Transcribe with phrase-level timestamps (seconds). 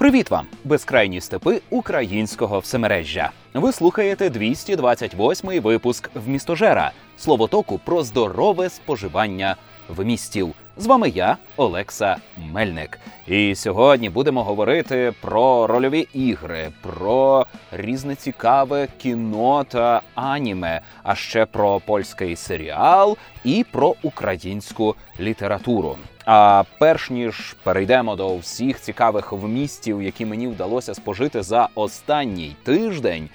[0.00, 3.30] Привіт вам, безкрайні степи українського всемережжя.
[3.54, 9.56] Ви слухаєте 228-й випуск вмістожера словотоку про здорове споживання
[9.96, 10.54] вмістів.
[10.76, 12.16] З вами я, Олекса
[12.52, 12.98] Мельник.
[13.26, 21.46] І сьогодні будемо говорити про рольові ігри, про різне цікаве кіно та аніме, а ще
[21.46, 25.96] про польський серіал і про українську літературу.
[26.26, 33.28] А перш ніж перейдемо до всіх цікавих вмістів, які мені вдалося спожити за останній тиждень.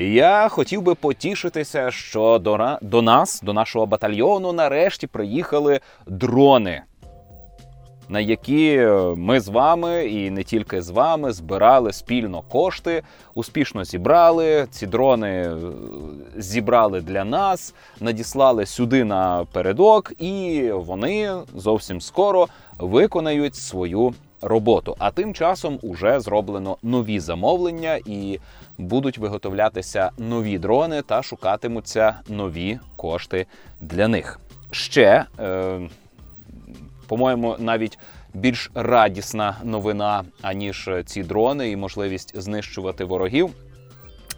[0.00, 6.82] Я хотів би потішитися, що до, до нас, до нашого батальйону, нарешті приїхали дрони,
[8.08, 13.02] на які ми з вами і не тільки з вами збирали спільно кошти,
[13.34, 14.66] успішно зібрали.
[14.70, 15.56] Ці дрони е,
[16.36, 24.96] зібрали для нас, надіслали сюди на передок, і вони зовсім скоро виконають свою роботу.
[24.98, 28.38] А тим часом уже зроблено нові замовлення і
[28.78, 33.46] будуть виготовлятися нові дрони та шукатимуться нові кошти
[33.80, 34.40] для них.
[34.70, 35.80] Ще, е,
[37.06, 37.98] по-моєму, навіть
[38.34, 43.50] більш радісна новина, аніж ці дрони і можливість знищувати ворогів.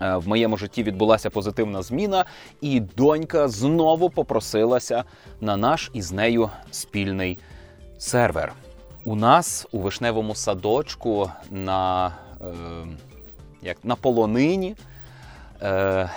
[0.01, 2.25] Е, в моєму житті відбулася позитивна зміна,
[2.61, 5.05] і донька знову попросилася
[5.41, 7.39] на наш із нею спільний
[7.99, 8.53] сервер.
[9.05, 12.47] У нас у вишневому садочку на е,
[13.63, 14.77] як на полонині
[15.63, 16.11] е,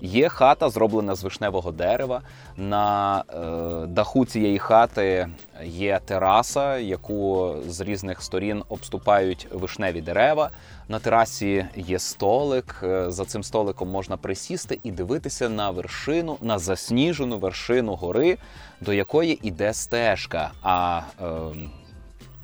[0.00, 2.22] є хата, зроблена з вишневого дерева.
[2.56, 5.28] На е, даху цієї хати
[5.64, 10.50] є тераса, яку з різних сторін обступають вишневі дерева.
[10.88, 12.80] На терасі є столик.
[12.82, 18.38] Е, за цим столиком можна присісти і дивитися на вершину, на засніжену вершину гори,
[18.80, 20.50] до якої іде стежка.
[20.62, 21.24] А е,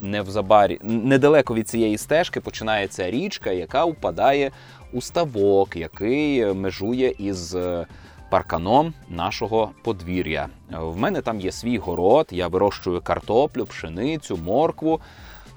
[0.00, 4.50] не в недалеко від цієї стежки починається річка, яка впадає
[4.92, 7.86] у ставок, який межує із е,
[8.30, 10.48] парканом нашого подвір'я.
[10.70, 15.00] В мене там є свій город, я вирощую картоплю, пшеницю, моркву.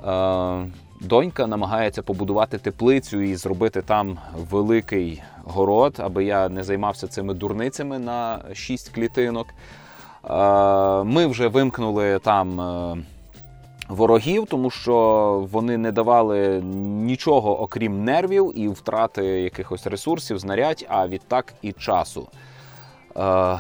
[0.08, 0.66] Е,
[1.02, 4.20] донька намагається побудувати теплицю і зробити там
[4.52, 9.48] великий город, аби я не займався цими дурницями на шість клітинок.
[10.30, 13.06] Е, ми вже вимкнули там
[13.90, 16.62] ворогів, тому що вони не давали
[17.06, 22.28] нічого окрім нервів і втрати якихось ресурсів, знарядь, а відтак і часу.
[23.18, 23.60] Е,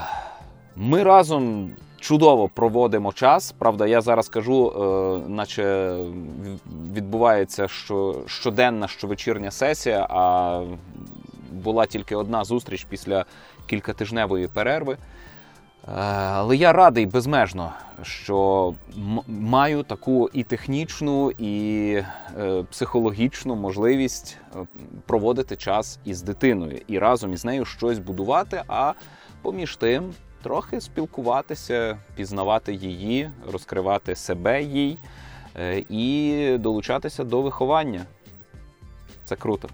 [0.75, 3.51] ми разом чудово проводимо час.
[3.51, 5.97] Правда, я зараз кажу, е, наче
[6.93, 10.61] відбувається що щоденна, щовечірня сесія, а
[11.51, 13.25] була тільки одна зустріч після
[13.67, 14.97] кількатижневої перерви.
[15.87, 18.73] Е, але я радий безмежно, що
[19.27, 21.93] маю таку і технічну, і
[22.39, 24.59] е, психологічну можливість е,
[25.05, 28.93] проводити час із дитиною і разом із нею щось будувати, а
[29.41, 30.13] поміж тим
[30.43, 34.97] трохи спілкуватися, пізнавати її, розкривати себе їй
[35.89, 38.05] і долучатися до виховання.
[39.25, 39.69] Це круто.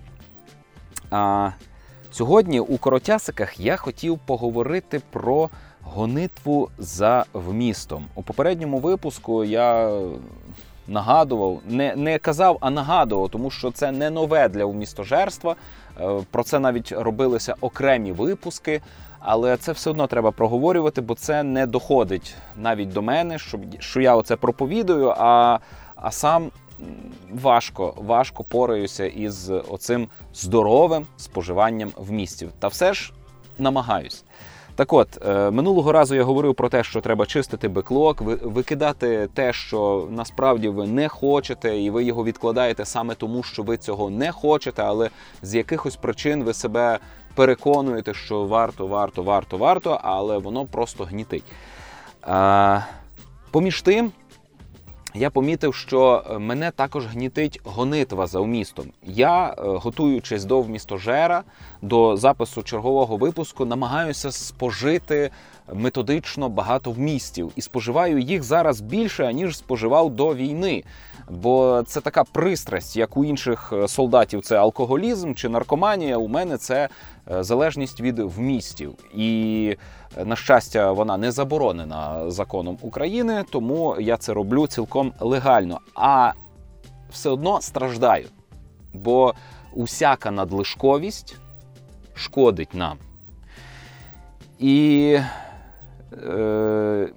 [1.11, 1.51] А
[2.13, 5.49] Сьогодні у коротясиках я хотів поговорити про
[5.95, 8.05] гонитву за вмістом.
[8.15, 9.99] У попередньому випуску я
[10.87, 15.55] нагадував, не не казав, а нагадував, тому що це не нове для вмістожерства.
[16.01, 18.81] Е, про це навіть робилися окремі випуски.
[19.23, 24.01] Але це все одно треба проговорювати, бо це не доходить навіть до мене, що що
[24.01, 25.59] я оце проповідую, а
[25.95, 26.51] а сам
[27.31, 32.51] важко важко пораюся із оцим здоровим споживанням вмістів.
[32.59, 33.13] Та все ж
[33.59, 34.23] намагаюсь.
[34.75, 39.53] Так от, е, минулого разу я говорив про те, що треба чистити беклок, викидати те,
[39.53, 44.31] що насправді ви не хочете, і ви його відкладаєте саме тому, що ви цього не
[44.31, 45.09] хочете, але
[45.41, 46.99] з якихось причин ви себе
[47.35, 51.43] переконуєте, що варто, варто, варто, варто, але воно просто гнітить.
[53.51, 54.11] Поміж тим,
[55.13, 58.85] я помітив, що е, мене також гнітить гонитва за вмістом.
[59.03, 61.43] Я, е, готуючись до вмістожера,
[61.81, 65.29] до запису чергового випуску, намагаюся спожити
[65.73, 70.83] методично багато вмістів і споживаю їх зараз більше, ніж споживав до війни.
[71.31, 76.17] Бо це така пристрасть, як у інших е, солдатів, це алкоголізм чи наркоманія.
[76.17, 76.89] У мене це
[77.27, 78.93] залежність від вмістів.
[79.15, 79.77] І
[80.25, 85.79] на щастя, вона не заборонена законом України, тому я це роблю цілком легально.
[85.95, 86.33] А
[87.11, 88.27] все одно страждаю,
[88.93, 89.33] бо
[89.73, 91.37] усяка надлишковість
[92.15, 92.97] шкодить нам.
[94.59, 95.17] І
[96.13, 97.09] е,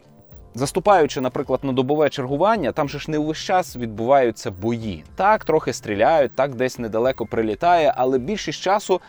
[0.54, 5.04] Заступаючи, наприклад, на добове чергування, там же ж не увесь час відбуваються бої.
[5.16, 9.00] Так, трохи стріляють, так десь недалеко прилітає, але більшість часу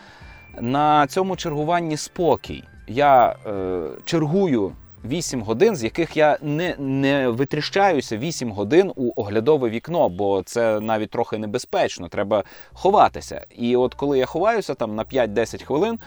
[0.60, 2.64] на цьому чергуванні спокій.
[2.88, 4.72] Я е, чергую
[5.04, 10.80] 8 годин, з яких я не не витріщаюся 8 годин у оглядове вікно, бо це
[10.80, 13.46] навіть трохи небезпечно, треба ховатися.
[13.50, 15.98] І от коли я ховаюся там на 5-10 хвилин,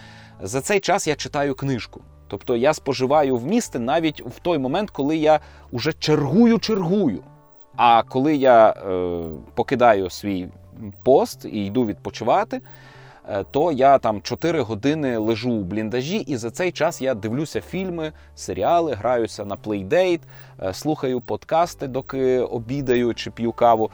[0.42, 2.02] за цей час я читаю книжку.
[2.30, 5.40] Тобто я споживаю вмісти навіть в той момент, коли я
[5.72, 7.24] вже чергую-чергую.
[7.76, 9.22] А коли я е,
[9.56, 10.48] покидаю свій
[11.04, 12.62] пост і йду відпочивати,
[13.30, 17.62] е, то я там 4 години лежу у бліндажі, і за цей час я дивлюся
[17.62, 20.22] фільми, серіали, граюся на плейдейт,
[20.64, 23.92] е, слухаю подкасти, доки обідаю чи п'ю каву.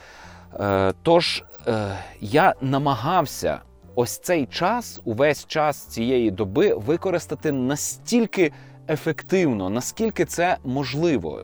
[0.59, 3.59] Е, тож е, я намагався
[3.95, 8.51] ось цей час, увесь час цієї доби використати настільки
[8.89, 11.41] ефективно, наскільки це можливо.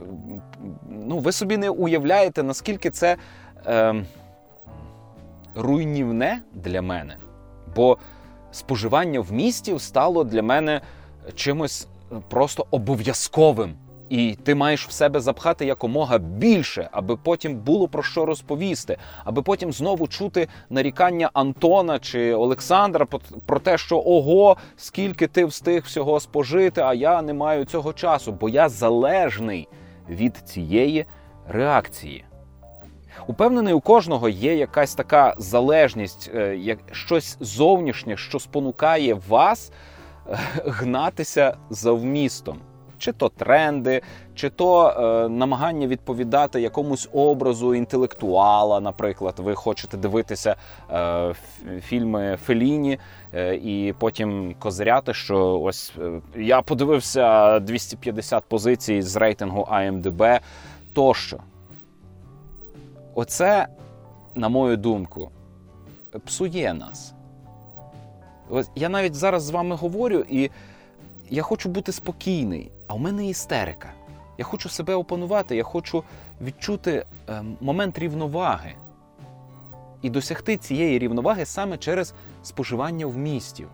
[0.89, 3.17] Ну, ви собі не уявляєте, наскільки це
[3.65, 4.05] е,
[5.55, 7.17] руйнівне для мене.
[7.75, 7.97] Бо
[8.51, 10.81] споживання в місті стало для мене
[11.35, 11.87] чимось
[12.29, 13.75] просто обов'язковим.
[14.11, 19.41] І ти маєш в себе запхати якомога більше, аби потім було про що розповісти, аби
[19.41, 23.07] потім знову чути нарікання Антона чи Олександра
[23.45, 28.31] про те, що ого, скільки ти встиг всього спожити, а я не маю цього часу,
[28.31, 29.67] бо я залежний
[30.09, 31.05] від цієї
[31.47, 32.25] реакції.
[33.27, 40.37] Упевнений, у кожного є якась така залежність, е, як щось зовнішнє, що спонукає вас е,
[40.65, 42.57] гнатися за вмістом
[43.01, 44.01] чи то тренди,
[44.35, 48.79] чи то е, намагання відповідати якомусь образу інтелектуала.
[48.79, 50.55] Наприклад, ви хочете дивитися
[50.91, 51.33] е,
[51.81, 52.99] фільми Феліні
[53.33, 60.39] е, і потім козиряти, що ось е, я подивився 250 позицій з рейтингу IMDb
[60.93, 61.37] тощо.
[63.15, 63.67] Оце,
[64.35, 65.31] на мою думку,
[66.25, 67.13] псує нас.
[68.75, 70.49] Я навіть зараз з вами говорю, і
[71.31, 72.71] я хочу бути спокійний.
[72.87, 73.93] А в мене істерика.
[74.37, 76.03] Я хочу себе опанувати, я хочу
[76.41, 78.73] відчути е, момент рівноваги
[80.01, 82.13] і досягти цієї рівноваги саме через
[82.43, 83.67] споживання вмістів,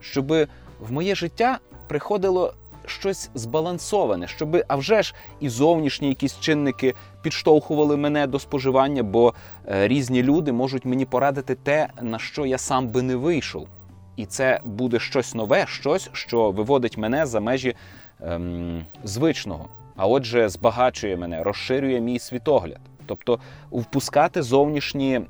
[0.00, 0.32] щоб
[0.80, 1.58] в моє життя
[1.88, 2.54] приходило
[2.86, 9.34] щось збалансоване, щоб, а вже ж і зовнішні якісь чинники підштовхували мене до споживання, бо
[9.68, 13.68] е, різні люди можуть мені порадити те, на що я сам би не вийшов.
[14.16, 17.76] І це буде щось нове, щось, що виводить мене за межі
[18.22, 22.80] ем, звичного, а отже, збагачує мене, розширює мій світогляд.
[23.06, 23.38] Тобто
[23.70, 25.20] впускати зовнішні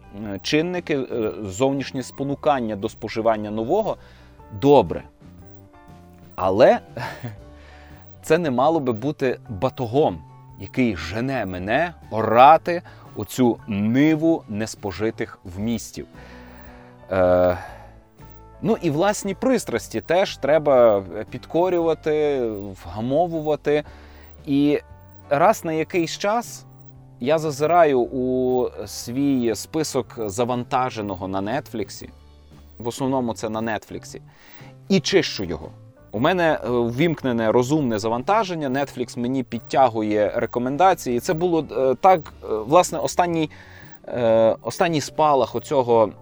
[0.43, 3.97] чинники, е, зовнішнє спонукання до споживання нового
[4.61, 5.03] добре.
[6.35, 6.81] Але
[8.23, 10.23] це не мало би бути батогом,
[10.61, 12.83] який жене мене орати
[13.17, 16.07] оцю ниву неспожитих вмістів.
[17.11, 17.59] Е,
[18.67, 22.41] Ну і власні пристрасті теж треба підкорювати,
[22.85, 23.85] вгамовувати.
[24.47, 24.81] І
[25.31, 26.65] раз на якийсь час
[27.21, 32.09] я зазираю у свій список завантаженого на Нетфліксі,
[32.79, 34.23] в основному це на Нетфліксі,
[34.89, 35.71] і чищу його.
[36.13, 38.69] У мене е, ввімкнене розумне завантаження.
[38.69, 41.21] Netflix мені підтягує рекомендації.
[41.21, 43.51] Це було е, так, е, власне, останній
[44.63, 46.13] останній спалах оцього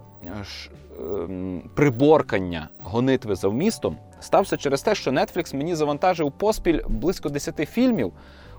[1.74, 8.12] приборкання гонитви за вмістом стався через те, що Netflix мені завантажив поспіль близько 10 фільмів,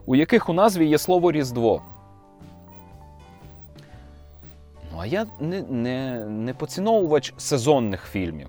[0.05, 1.81] у яких у назві є слово Різдво.
[4.91, 8.47] Ну, а я не, не, не поціновувач сезонних фільмів.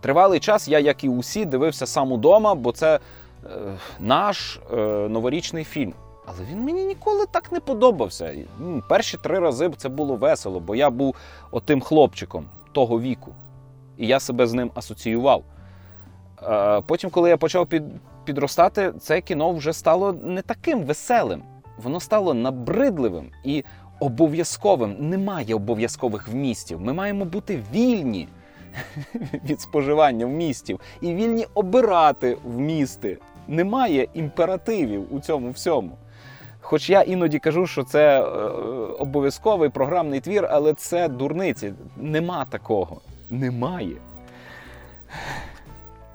[0.00, 3.00] Тривалий час я, як і усі, дивився сам удома, бо це
[3.44, 3.48] е,
[4.00, 4.76] наш е,
[5.08, 5.94] новорічний фільм.
[6.36, 8.34] Але він мені ніколи так не подобався.
[8.88, 11.14] Перші три рази це було весело, бо я був
[11.50, 13.32] отим хлопчиком того віку.
[13.98, 15.44] І я себе з ним асоціював.
[16.86, 17.82] Потім, коли я почав під,
[18.24, 21.42] підростати, це кіно вже стало не таким веселим.
[21.82, 23.64] Воно стало набридливим і
[24.00, 24.96] обов'язковим.
[24.98, 26.80] Немає обов'язкових вмістів.
[26.80, 28.28] Ми маємо бути вільні
[29.44, 33.18] від споживання вмістів і вільні обирати вмісти.
[33.48, 35.96] Немає імперативів у цьому всьому.
[36.72, 38.24] Хоч я іноді кажу, що це е,
[38.98, 41.74] обов'язковий програмний твір, але це дурниці.
[41.96, 43.00] Нема такого.
[43.30, 43.96] Немає.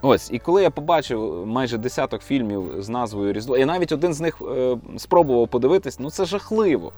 [0.02, 4.22] Ось, і коли я побачив майже десяток фільмів з назвою Різдво, я навіть один з
[4.22, 6.94] них е, спробував подивитись, ну це жахливо.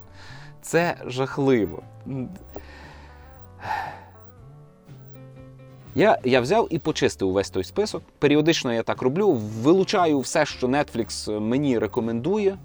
[0.62, 1.82] Це жахливо.
[5.94, 8.02] Я я взяв і почистив увесь той список.
[8.18, 9.32] Періодично я так роблю.
[9.62, 12.58] Вилучаю все, що Netflix мені рекомендує.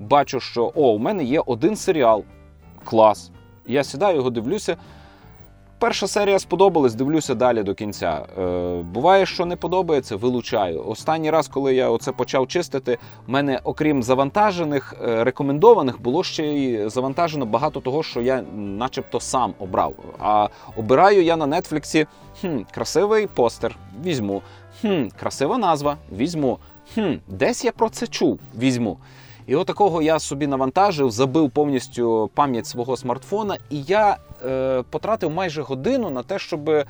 [0.00, 2.24] Бачу, що о, у мене є один серіал.
[2.84, 3.30] Клас.
[3.66, 4.76] Я сідаю, його дивлюся.
[5.78, 8.26] Перша серія сподобалась, дивлюся далі до кінця.
[8.38, 10.84] Е, Буває, що не подобається, вилучаю.
[10.86, 16.46] Останній раз, коли я оце почав чистити, в мене, окрім завантажених, е, рекомендованих, було ще
[16.46, 19.94] й завантажено багато того, що я начебто сам обрав.
[20.18, 22.06] А обираю я на Нетфліксі
[22.40, 24.42] хм, красивий постер, візьму.
[24.80, 26.58] Хм, Красива назва, візьму.
[26.94, 28.98] Хм, Десь я про це чув, візьму.
[29.46, 35.62] І отакого я собі навантажив, забив повністю пам'ять свого смартфона, і я е, потратив майже
[35.62, 36.84] годину на те, щоб е,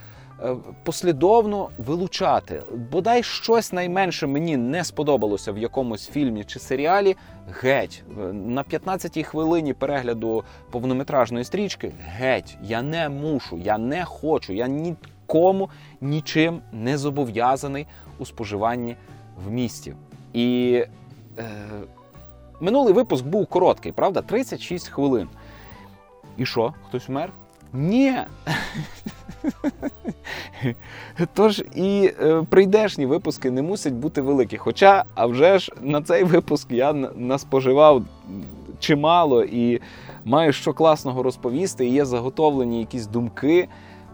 [0.84, 2.62] послідовно вилучати.
[2.92, 7.16] Бодай щось найменше мені не сподобалося в якомусь фільмі чи серіалі.
[7.60, 14.66] Геть, на 15-й хвилині перегляду повнометражної стрічки, геть, я не мушу, я не хочу, я
[14.66, 15.70] нікому
[16.00, 17.86] нічим не зобов'язаний
[18.18, 18.96] у споживанні
[19.46, 19.94] в місті.
[20.32, 20.84] І
[21.38, 21.44] е,
[22.60, 24.22] Минулий випуск був короткий, правда?
[24.22, 25.28] 36 хвилин.
[26.36, 26.75] І що?
[26.88, 27.32] Хтось вмер?
[27.72, 28.18] Ні.
[31.34, 34.56] Тож і е, прийдешні випуски не мусять бути великі.
[34.56, 38.02] Хоча, а вже ж на цей випуск я наспоживав
[38.78, 39.80] чимало і
[40.25, 41.86] маю що класного розповісти.
[41.86, 43.68] І є заготовлені якісь думки,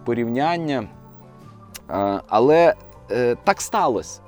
[0.05, 0.89] порівняння.
[1.91, 2.75] Е, але
[3.11, 4.21] е, так сталося.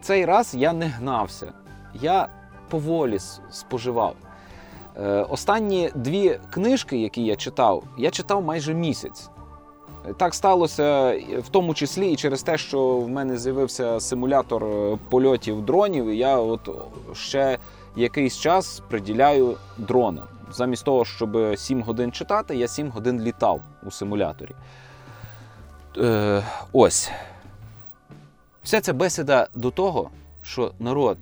[0.00, 1.52] Цей раз я не гнався.
[1.94, 2.28] Я
[2.68, 3.18] поволі
[3.50, 4.14] споживав.
[4.96, 9.30] Е, останні дві книжки, які я читав, я читав майже місяць.
[10.16, 15.64] Так сталося в тому числі і через те, що в мене з'явився симулятор е, польотів
[15.64, 16.70] дронів, і я от
[17.12, 17.58] ще
[17.96, 20.24] якийсь час приділяю дронам.
[20.52, 24.54] Замість того, щоб 7 годин читати, я 7 годин літав у симуляторі.
[25.98, 26.42] Е,
[26.72, 27.10] Ось.
[28.62, 30.10] Вся ця бесіда до того,
[30.42, 31.18] що народ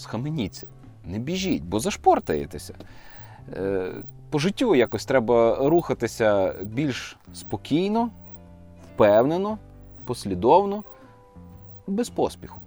[0.00, 0.66] схаменіться,
[1.04, 2.74] не біжіть, бо зашпортаєтеся.
[3.56, 3.92] Е,
[4.30, 8.10] по життю якось треба рухатися більш спокійно,
[8.94, 9.58] впевнено,
[10.04, 10.84] послідовно,
[11.86, 12.60] без поспіху.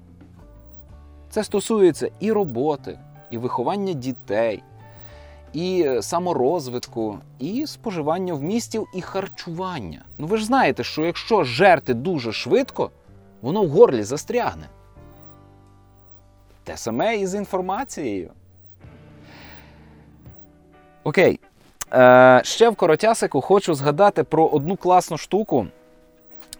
[1.29, 2.99] Це стосується і роботи,
[3.31, 4.63] і виховання дітей,
[5.53, 10.01] і саморозвитку, і споживання вмістів, і харчування.
[10.17, 12.91] Ну ви ж знаєте, що якщо жерти дуже швидко,
[13.41, 14.69] воно в горлі застрягне.
[16.63, 18.31] Те саме і з інформацією.
[21.03, 21.39] Окей.
[21.93, 25.67] Е, Ще в коротясику хочу згадати про одну класну штуку.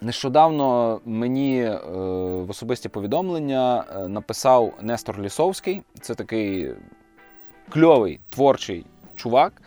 [0.01, 1.79] Нещодавно мені е,
[2.45, 5.81] в особисті повідомлення е, написав Нестор Лісовський.
[6.01, 6.71] Це такий
[7.69, 9.61] кльовий творчий чувак.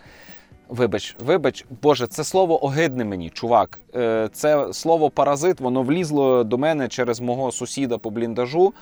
[0.69, 3.81] Вибач, вибач, Боже, це слово огидне мені, чувак.
[3.95, 8.75] Е, Це слово паразит, воно влізло до мене через мого сусіда по бліндажу.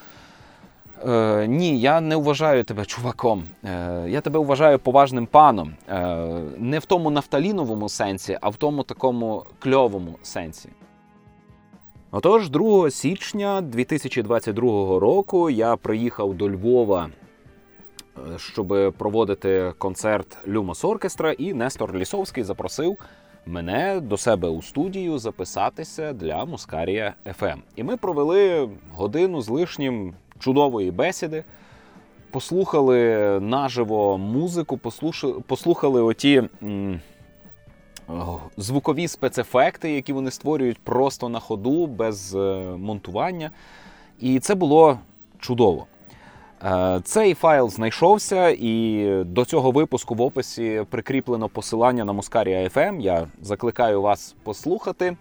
[1.07, 3.45] Е, Ні, я не вважаю тебе чуваком.
[3.65, 5.75] Е, Я тебе вважаю поважним паном.
[5.89, 6.17] Е,
[6.59, 10.69] Не в тому нафталіновому сенсі, а в тому такому кльовому сенсі.
[12.11, 17.11] Отож, 2 січня 2022 року я приїхав до Львова,
[18.17, 22.97] е, щоб проводити концерт Люмос Оркестра, і Нестор Лісовський запросив
[23.47, 27.57] мене до себе у студію записатися для Мускарія FM.
[27.77, 31.45] І ми провели годину з лишнім чудової бесіди.
[32.31, 32.99] Послухали
[33.41, 34.79] наживо музику,
[35.47, 37.01] послухали оті м,
[38.57, 42.39] звукові спецефекти, які вони створюють просто на ходу, без е,
[42.79, 43.51] монтування.
[44.21, 44.99] І це було
[45.39, 45.87] чудово.
[46.65, 53.01] Е, цей файл знайшовся, і до цього випуску в описі прикріплено посилання на Мускарія FM.
[53.01, 55.17] Я закликаю вас послухати.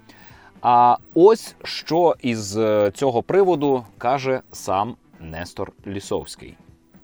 [0.61, 6.53] А ось що із е, цього приводу каже сам Нестор Лісовський.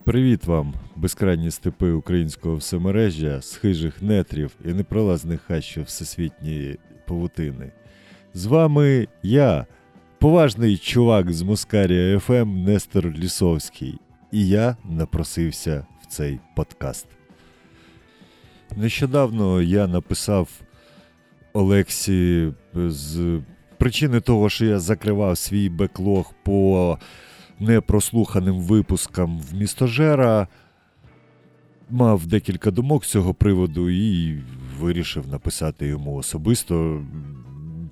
[0.03, 7.71] Привіт вам, безкрайні степи українського всемережжя, з хижих нетрів і непролазних хащів всесвітньої павутини.
[8.33, 9.65] З вами я,
[10.19, 13.99] поважний чувак з Мускарія ФМ ем Нестор Лісовський,
[14.31, 17.07] і я напросився в цей подкаст.
[18.75, 20.49] Нещодавно я написав
[21.53, 23.39] Олексі з
[23.77, 26.97] причини того, що я закривав свій беклог по
[27.59, 30.47] непрослуханим випускам в містожера.
[31.89, 34.37] Мав декілька думок з цього приводу і
[34.79, 37.05] вирішив написати йому особисто,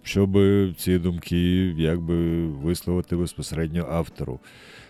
[0.04, 0.38] щоб
[0.78, 1.38] ці думки
[1.78, 4.40] якби висловити безпосередньо автору.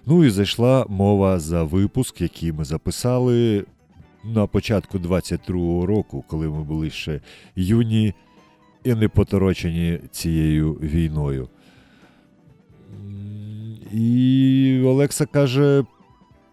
[0.06, 3.66] Ну і зайшла мова за випуск, який ми записали
[4.24, 7.22] на початку 22-го року, коли ми були ще
[7.56, 8.14] юні
[8.84, 11.50] і не поторочені цією війною.
[13.94, 15.84] І Олекса каже: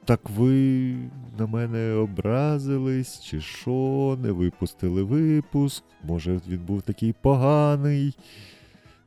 [0.05, 0.95] так ви
[1.39, 8.17] на мене образились, чи що, не випустили випуск, може він був такий поганий.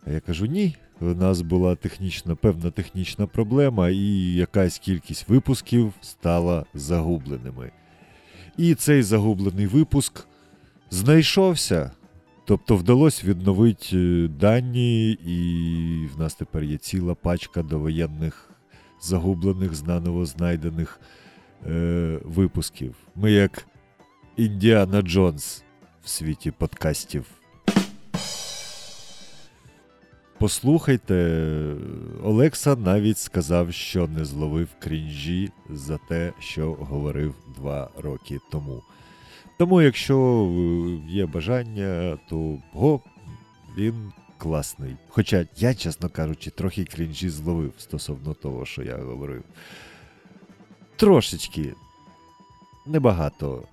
[0.05, 0.75] А я кажу: ні.
[1.01, 7.71] У нас була технічна, певна технічна проблема, і якась кількість випусків стала загубленими.
[8.57, 10.27] І цей загублений випуск
[10.89, 11.91] знайшовся.
[12.47, 18.49] Тобто вдалося відновити е, дані, і в нас тепер є ціла пачка довоєнних
[19.01, 20.99] загублених, знаново знайдених
[21.67, 22.95] е, випусків.
[23.15, 23.67] Ми як
[24.37, 25.63] Індіана Джонс
[26.03, 27.25] в світі подкастів.
[30.39, 31.75] Послухайте,
[32.23, 38.83] Олекса навіть сказав, що не зловив крінжі за те, що говорив два роки тому.
[39.57, 43.01] Тому, якщо е, є бажання, то го,
[43.77, 44.95] він класний.
[45.09, 49.43] Хоча я, чесно кажучи, трохи крінжі зловив стосовно того, що я говорив.
[50.95, 51.73] Трошечки.
[52.85, 53.63] Небагато.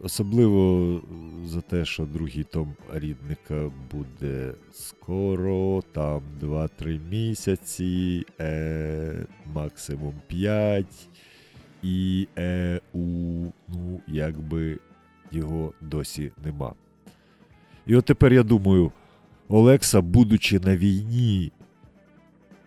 [0.00, 1.00] Особливо
[1.44, 10.86] за те, що другий том рідника буде скоро, там 2-3 місяці, е, максимум 5.
[11.82, 12.98] І е, у,
[13.68, 14.78] ну, якби
[15.32, 16.74] його досі нема.
[17.86, 18.92] І от тепер я думаю,
[19.48, 21.52] Олекса, будучи на війні,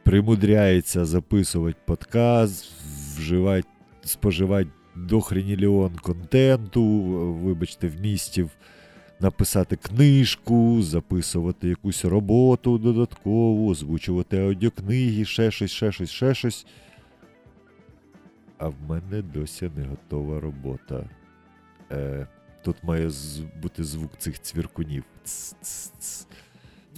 [0.04, 2.72] примудряється записувати подкаст,
[3.18, 3.68] вживати,
[4.04, 6.84] споживати дохреніліон контенту,
[7.44, 8.50] вибачте, вмістів,
[9.20, 16.66] написати книжку, записувати якусь роботу додаткову, озвучувати аудіокниги, ще щось, ще щось, ще щось.
[18.58, 21.10] А в мене досі не готова робота.
[21.92, 22.28] Е,
[22.64, 23.10] Тут має
[23.62, 25.04] бути звук цих цвіркунів.
[25.24, 26.28] Ц-ц-ц.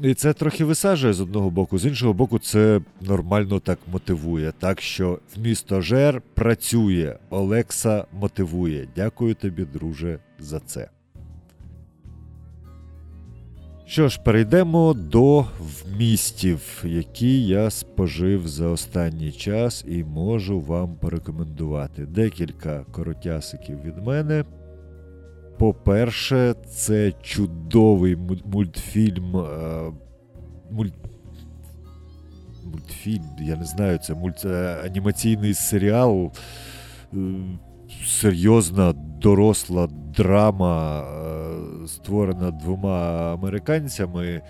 [0.02, 4.54] І це трохи висаджує з одного боку, з іншого боку, це нормально так мотивує.
[4.60, 8.88] Так що вмісто Жер працює, Олекса мотивує.
[8.96, 10.90] Дякую тобі, друже, за це.
[13.90, 22.06] Що ж, перейдемо до вмістів, які я спожив за останній час і можу вам порекомендувати.
[22.06, 24.46] Декілька коротясиків від мене.
[25.58, 29.38] По-перше, це чудовий мультфільм.
[29.38, 29.92] Е,
[30.72, 30.94] мульт...
[32.66, 34.46] Мультфільм, я не знаю, це мульт...
[34.46, 36.32] Е, анімаційний серіал.
[38.02, 41.06] Е, серйозна доросла драма,
[41.88, 44.42] створена двома американцями.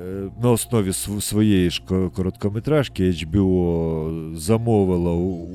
[0.00, 1.82] Е, на основі своєї ж
[2.16, 5.12] короткометражки HBO замовила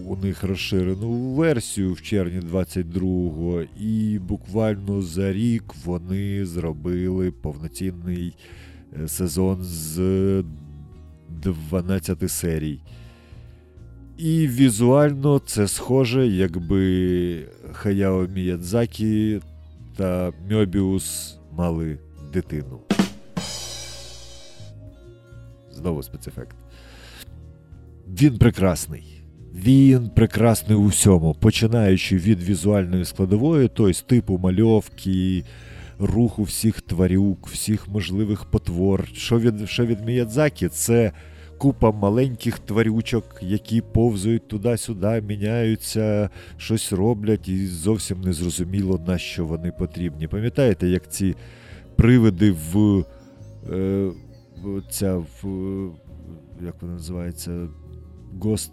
[0.07, 8.33] у них розширену версію в червні 22-го, і буквально за рік вони зробили повноцінний
[9.03, 10.43] е, сезон з
[11.29, 12.79] 12 серій.
[14.19, 19.39] І візуально це схоже, якби Хаяо Міядзакі
[19.95, 21.99] та Мьобіус мали
[22.33, 22.79] дитину.
[25.71, 26.55] Знову спецефект.
[28.07, 29.23] Він прекрасний.
[29.53, 35.43] Він прекрасний у всьому, починаючи від візуальної складової, тобто типу мальовки,
[35.99, 39.07] руху всіх тварюк, всіх можливих потвор.
[39.13, 41.11] Що від що від Міядзакі, це
[41.59, 49.45] купа маленьких тварючок, які повзують туди-сюди, міняються, щось роблять, і зовсім не зрозуміло, на що
[49.45, 50.27] вони потрібні.
[50.27, 51.35] Пам'ятаєте, як ці
[51.95, 53.03] привиди в.
[53.71, 54.11] Е,
[54.89, 55.47] ця в,
[56.65, 57.67] як вона називається,
[58.41, 58.71] Гост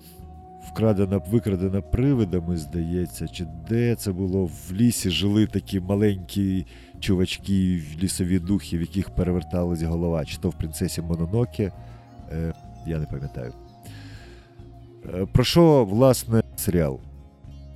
[0.70, 6.66] вкрадена, викрадена привидами, здається, чи де це було в лісі жили такі маленькі
[7.00, 11.72] чувачки, лісові духи, в яких переверталась голова, чи то в принцесі Мононоке,
[12.32, 12.54] е,
[12.86, 13.52] я не пам'ятаю.
[15.14, 17.00] Е, про що, власне, серіал?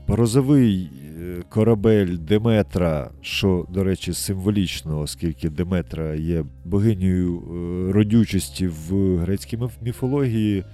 [0.09, 9.17] Грозовий е, корабель Деметра, що, до речі, символічно, оскільки Деметра є богинею е, родючості в
[9.17, 10.65] грецькій міфології.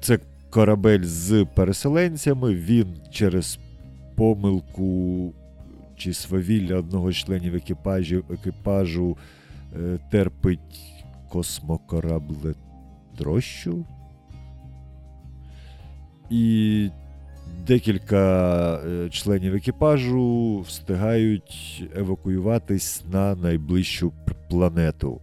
[0.00, 0.18] Це
[0.50, 2.54] корабель з переселенцями.
[2.54, 3.58] Він через
[4.16, 5.32] помилку
[5.96, 9.16] чи свавілля одного з членів екіпажу, екіпажу
[10.10, 10.60] терпить
[13.22, 13.86] космокораблетрощу.
[16.30, 16.90] І
[17.66, 24.12] Декілька е, членів екіпажу встигають евакуюватись на найближчу
[24.50, 25.20] планету.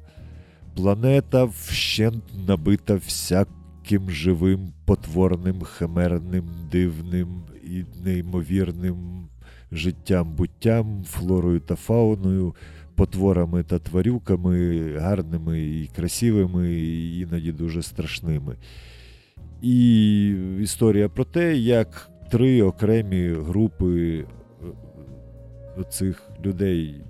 [0.76, 9.28] Планета вщент набита всяким живим, потворним, химерним, дивним і неймовірним
[9.72, 12.56] життям, буттям, флорою та фауною.
[13.00, 18.56] Потворами та тварюками, гарними і красивими, і іноді дуже страшними.
[19.62, 20.28] І
[20.62, 24.26] історія про те, як три окремі групи
[25.80, 27.02] е, цих людей,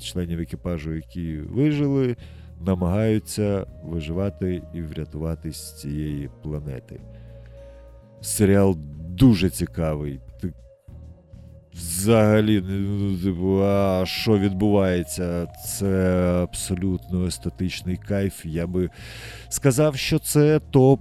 [0.00, 2.16] членів екіпажу, які вижили,
[2.60, 7.00] намагаються виживати і врятуватись з цієї планети.
[8.20, 8.76] Серіал
[9.08, 10.20] дуже цікавий.
[11.74, 15.46] Взагалі, ну, типу, а що відбувається?
[15.46, 18.46] Це абсолютно естетичний кайф.
[18.46, 18.90] Я би
[19.48, 21.00] сказав, що це топ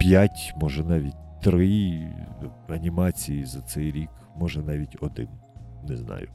[0.00, 2.12] 5, може навіть 3
[2.68, 5.28] анімації за цей рік, може навіть один.
[5.88, 6.28] Не знаю.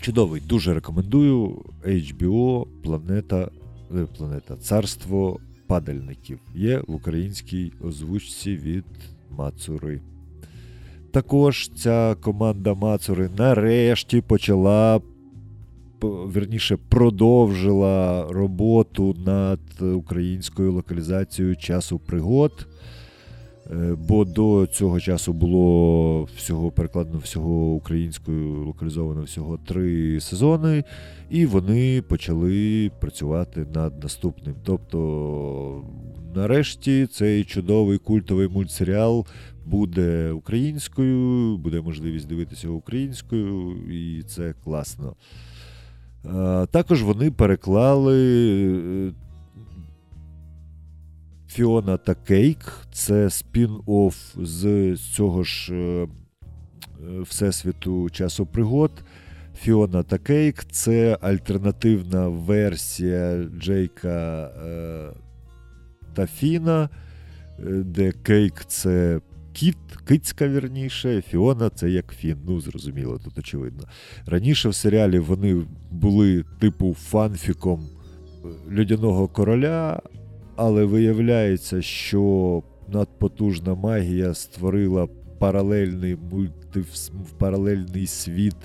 [0.00, 1.64] Чудовий, дуже рекомендую.
[1.84, 3.50] HBO, Планета,
[3.94, 6.40] е, Планета Царство падальників.
[6.54, 8.84] Є в українській озвучці від
[9.30, 10.00] Мацури.
[11.14, 15.00] Також ця команда Мацури нарешті почала,
[16.02, 19.60] верніше, продовжила роботу над
[19.96, 22.66] українською локалізацією часу пригод.
[23.70, 30.84] Е, бо до цього часу було всього перекладено всього українською локалізовано всього три сезони,
[31.30, 34.54] і вони почали працювати над наступним.
[34.64, 35.84] Тобто,
[36.34, 39.26] нарешті, цей чудовий культовий мультсеріал
[39.66, 45.16] буде українською, буде можливість дивитися українською, і це класно.
[46.70, 48.18] Також вони переклали
[49.08, 49.12] е,
[51.48, 56.08] Фіона та Кейк це спін-офф з цього ж е,
[57.20, 58.90] Всесвіту часу пригод.
[59.58, 65.08] Фіона та Кейк це альтернативна версія Джейка е,
[66.14, 66.88] та Фіна,
[67.58, 69.20] е, де Кейк це
[69.54, 72.36] кіт, кицька вірніше, Фіона це як Фін.
[72.46, 73.84] Ну, зрозуміло, тут очевидно.
[74.26, 77.86] Раніше в серіалі вони були типу фанфіком
[78.70, 80.02] Людяного короля,
[80.56, 86.86] але виявляється, що надпотужна магія створила паралельний мультив...
[87.38, 88.56] паралельний світ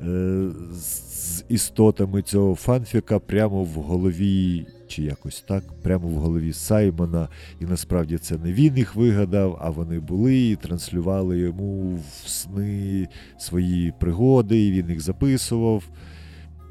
[0.00, 7.28] е, з істотами цього фанфіка прямо в голові, чи якось так, прямо в голові Саймона.
[7.60, 13.08] І насправді це не він їх вигадав, а вони були і транслювали йому в сни
[13.38, 15.84] свої пригоди, і він їх записував.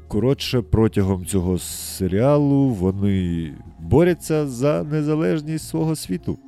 [0.08, 6.38] Коротше, протягом цього серіалу вони борються за незалежність свого світу.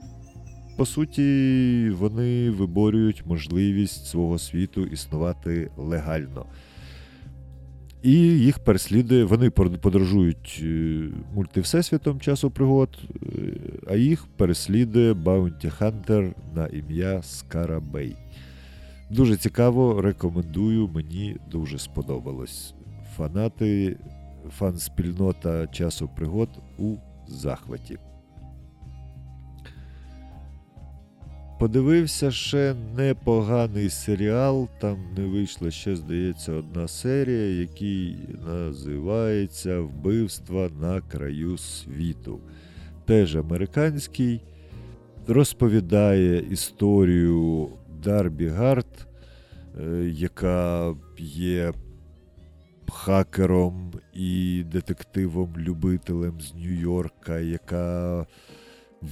[0.76, 6.46] По суті, вони виборюють можливість свого світу існувати легально.
[8.04, 11.02] І їх переслідує, вони подорожують е,
[11.34, 13.28] мультивсесвітом часу пригод, е,
[13.86, 18.16] а їх переслідує Баунті Хантер на ім'я Скарабей.
[19.10, 22.74] Дуже цікаво, рекомендую, мені дуже сподобалось
[23.16, 23.96] фанати,
[24.58, 26.94] фан-спільнота часу пригод у
[27.28, 27.98] захваті.
[31.64, 34.68] Подивився ще непоганий серіал.
[34.80, 42.40] Там не вийшла ще, здається, одна серія, який називається Вбивства на краю світу.
[43.04, 44.40] Теж американський.
[45.26, 47.68] Розповідає історію
[48.02, 49.06] Дарбі Гарт,
[49.80, 51.72] е, яка є
[52.88, 58.26] хакером і детективом-любителем з Нью-Йорка, яка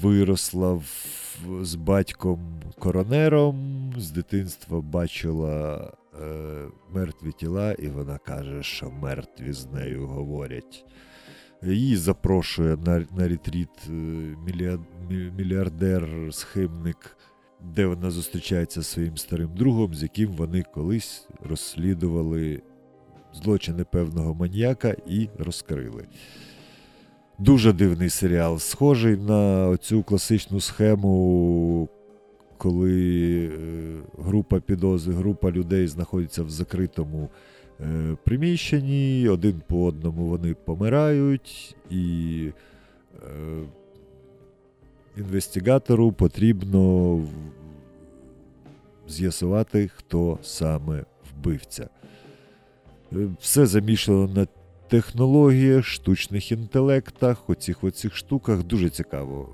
[0.01, 0.85] виросла в,
[1.63, 9.67] з батьком коронером, з дитинства бачила е, мертві тіла, і вона каже, що мертві з
[9.67, 10.85] нею говорять.
[11.63, 13.93] Її запрошує на на ретріт е,
[15.37, 17.17] мільярдер-схимник,
[17.61, 22.63] де вона зустрічається зі своїм старим другом, з яким вони колись розслідували
[23.35, 26.07] злочини певного маньяка і розкрили.
[27.39, 31.89] Дуже дивний серіал, схожий на цю класичну схему,
[32.59, 37.31] коли е, група підозри, група людей знаходиться в закритому
[37.81, 42.49] е, приміщенні, один по одному вони помирають, і
[43.17, 43.63] е,
[45.17, 47.21] інвестигатору потрібно
[49.09, 51.89] з'ясувати, хто саме вбивця.
[53.41, 54.47] Все замішано на
[54.93, 58.63] технологіях, штучних інтелектах, оцих оцих штуках.
[58.63, 59.49] Дуже цікаво.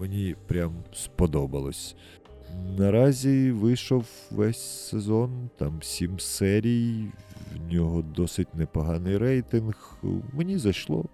[0.00, 1.96] Мені прям сподобалось.
[2.78, 7.06] Наразі вийшов весь сезон, там сім серій,
[7.54, 9.98] в нього досить непоганий рейтинг.
[10.32, 11.04] Мені зайшло,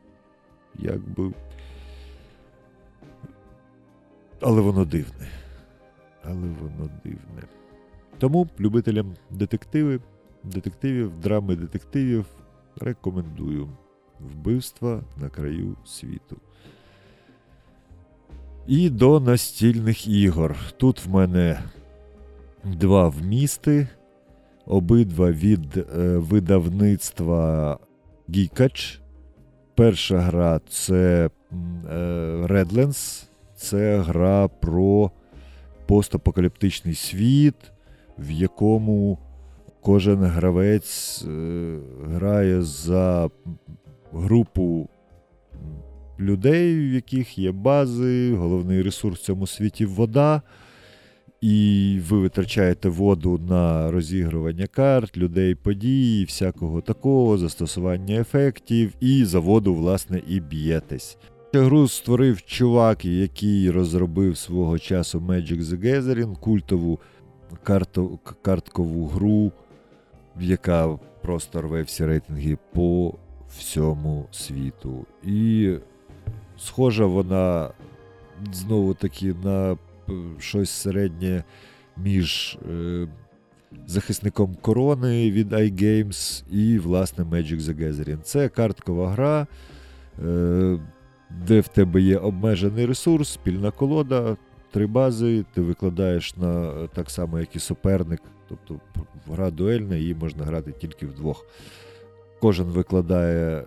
[0.79, 1.33] якби.
[4.41, 5.29] Але воно дивне.
[6.25, 7.43] Але воно дивне.
[8.19, 10.01] Тому любителям детективи
[10.45, 12.27] детективів, драми детективів
[12.81, 13.69] рекомендую.
[14.21, 16.37] Вбивства на краю світу.
[18.67, 20.57] І до настільних ігор.
[20.77, 21.63] Тут в мене
[22.65, 23.89] два вмісти,
[24.67, 25.83] обидва від е,
[26.17, 27.79] видавництва
[28.29, 29.01] Geekatch.
[29.75, 31.97] Перша гра це е,
[32.47, 33.25] Redlands.
[33.57, 35.11] Це гра про
[35.87, 37.73] постапокаліптичний світ,
[38.19, 39.19] в якому
[39.81, 43.31] кожен гравець е, грає за
[44.13, 44.89] групу
[46.21, 50.43] людей, в яких є бази, головний ресурс в цьому світі вода.
[51.41, 59.39] І ви витрачаєте воду на розігрування карт, людей, подій, всякого такого, застосування ефектів, і за
[59.39, 61.19] воду, власне, і б'єтесь.
[61.53, 66.99] Гру створив чувак, який розробив свого часу Magic the Gathering, культову
[67.63, 69.53] карту, карткову гру,
[70.41, 73.15] яка просто рве всі рейтинги по
[73.59, 75.07] всьому світу.
[75.25, 75.75] І
[76.59, 77.71] схожа вона
[78.53, 79.77] знову таки на
[80.39, 81.45] щось середнє
[81.97, 83.09] між е,
[83.87, 88.21] захисником корони від iGames і, власне, Magic the Gathering.
[88.23, 89.47] Це карткова гра,
[90.25, 90.79] е,
[91.47, 94.37] де в тебе є обмежений ресурс, спільна колода,
[94.71, 98.23] три бази, ти викладаєш на так само, як і суперник.
[98.49, 98.81] Тобто
[99.29, 101.47] гра дуельна, її можна грати тільки вдвох.
[102.41, 103.65] Кожен викладає е,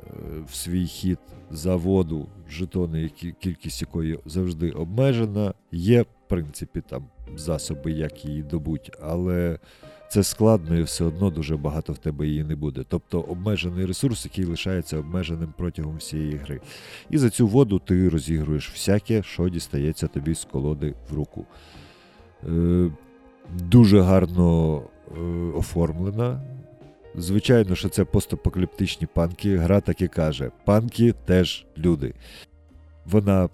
[0.48, 1.20] в свій хід
[1.52, 5.54] заводу жетони, які, кількість якої завжди обмежена.
[5.72, 9.60] Є, в принципі, там засоби, як її добуть, але
[10.14, 12.84] це складно і все одно дуже багато в тебе її не буде.
[12.88, 16.62] Тобто обмежений ресурс, який лишається обмеженим протягом всієї гри.
[17.10, 21.46] І за цю воду ти розігруєш всяке, що дістається тобі з колоди в руку.
[22.50, 22.92] Е,
[23.60, 25.20] Дуже гарно е,
[25.56, 26.42] оформлена.
[27.16, 29.58] Звичайно, що це постапокаліптичні панки.
[29.58, 32.14] Гра так і каже: панки теж люди.
[33.06, 33.50] Вона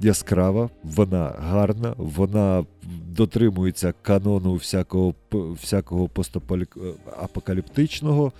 [0.00, 2.64] яскрава, вона гарна, вона
[3.08, 8.32] дотримується канону всякого всякого постапокаліптичного.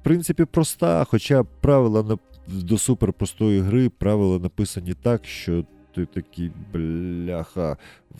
[0.00, 7.76] В принципі, проста, хоча правила до суперпростої гри правила написані так, що ти такий бляха,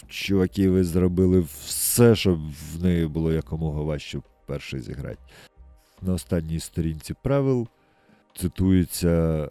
[0.09, 5.19] чуваки, ви зробили все, щоб в неї було якомога важче перший зіграти.
[6.03, 7.69] На останній сторінці правил
[8.37, 9.49] цитується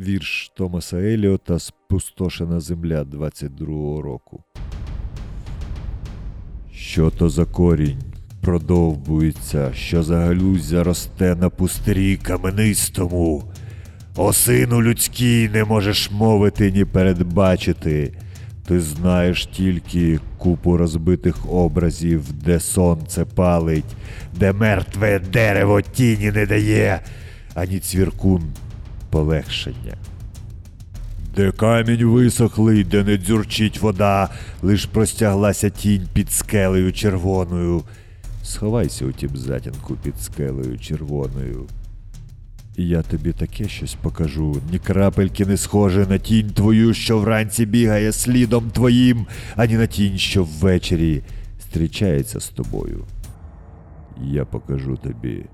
[0.00, 4.44] вірш Томаса Еліота Спустошена земля 22-го року.
[6.72, 8.02] Що то за корінь
[8.40, 13.44] продовбується, що за галузя росте на пустирі каменистому.
[14.16, 18.12] О сину людський не можеш мовити, ні передбачити.
[18.66, 23.96] Ти знаєш тільки купу розбитих образів, де сонце палить,
[24.38, 27.00] де мертве дерево тіні не дає,
[27.54, 28.42] ані цвіркун
[29.10, 29.96] полегшення.
[31.36, 34.28] Де камінь висохлий, де не дзюрчить вода,
[34.62, 37.82] лиш простяглася тінь під скелею червоною.
[38.44, 41.66] Сховайся у тім затінку під скелею червоною.
[42.76, 48.12] Я тобі таке щось покажу, ні крапельки не схоже на тінь твою, що вранці бігає
[48.12, 51.22] слідом твоїм, ані на тінь, що ввечері
[51.60, 53.04] зустрічається з тобою.
[54.22, 55.44] Я покажу тобі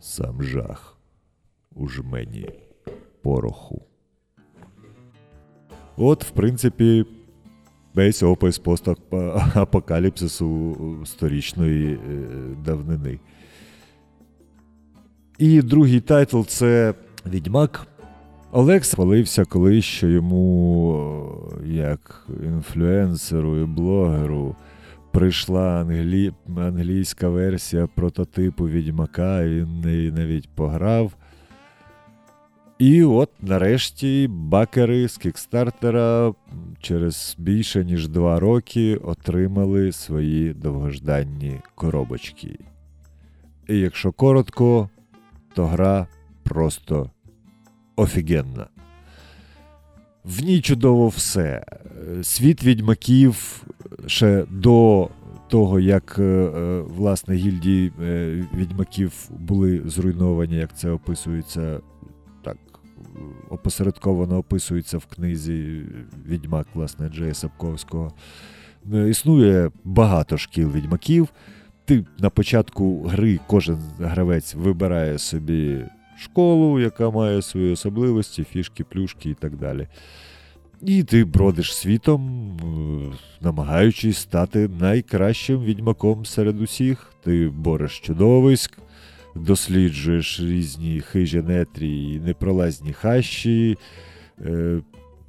[0.00, 0.96] сам жах
[1.74, 2.48] у жмені
[3.22, 3.82] пороху.
[5.96, 7.04] От, в принципі,
[7.94, 11.98] весь опис постапокаліпсису сторічної е,
[12.64, 13.18] давнини.
[15.38, 16.94] І другий тайтл це
[17.26, 17.86] Відьмак.
[18.52, 21.30] Олекс хвалився колись, що йому,
[21.64, 24.56] як інфлюенсеру і блогеру,
[25.12, 26.32] прийшла англі...
[26.56, 31.12] англійська версія прототипу Відьмака, і він неї навіть пограв.
[32.80, 36.34] І от нарешті бакери з кікстартера
[36.80, 42.58] через більше ніж два роки отримали свої довгожданні коробочки.
[43.68, 44.88] І якщо коротко,
[45.54, 46.06] то гра
[46.42, 47.10] просто
[47.96, 48.66] офігенна.
[50.24, 51.64] В ній чудово все.
[52.22, 53.64] Світ відьмаків
[54.06, 55.08] ще до
[55.48, 61.80] того, як е, е, власне гільдії е, відьмаків були зруйновані, як це описується
[63.50, 65.82] опосередковано описується в книзі
[66.26, 68.12] Відьмак, власне, Джея Сапковського.
[69.08, 71.28] Існує багато шкіл відьмаків
[71.90, 75.84] ти на початку гри кожен гравець вибирає собі
[76.18, 79.88] школу, яка має свої особливості, фішки, плюшки і так далі.
[80.82, 87.12] І ти бродиш світом, е, намагаючись стати найкращим відьмаком серед усіх.
[87.24, 88.78] Ти бореш чудовиськ,
[89.34, 93.78] досліджуєш різні хижі нетрі і непролазні хащі.
[94.46, 94.80] Е,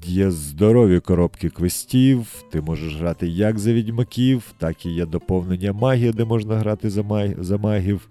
[0.05, 6.11] Є здорові коробки квестів, ти можеш грати як за відьмаків, так і є доповнення магії,
[6.11, 7.43] де можна грати за, маг...
[7.43, 8.09] за магів.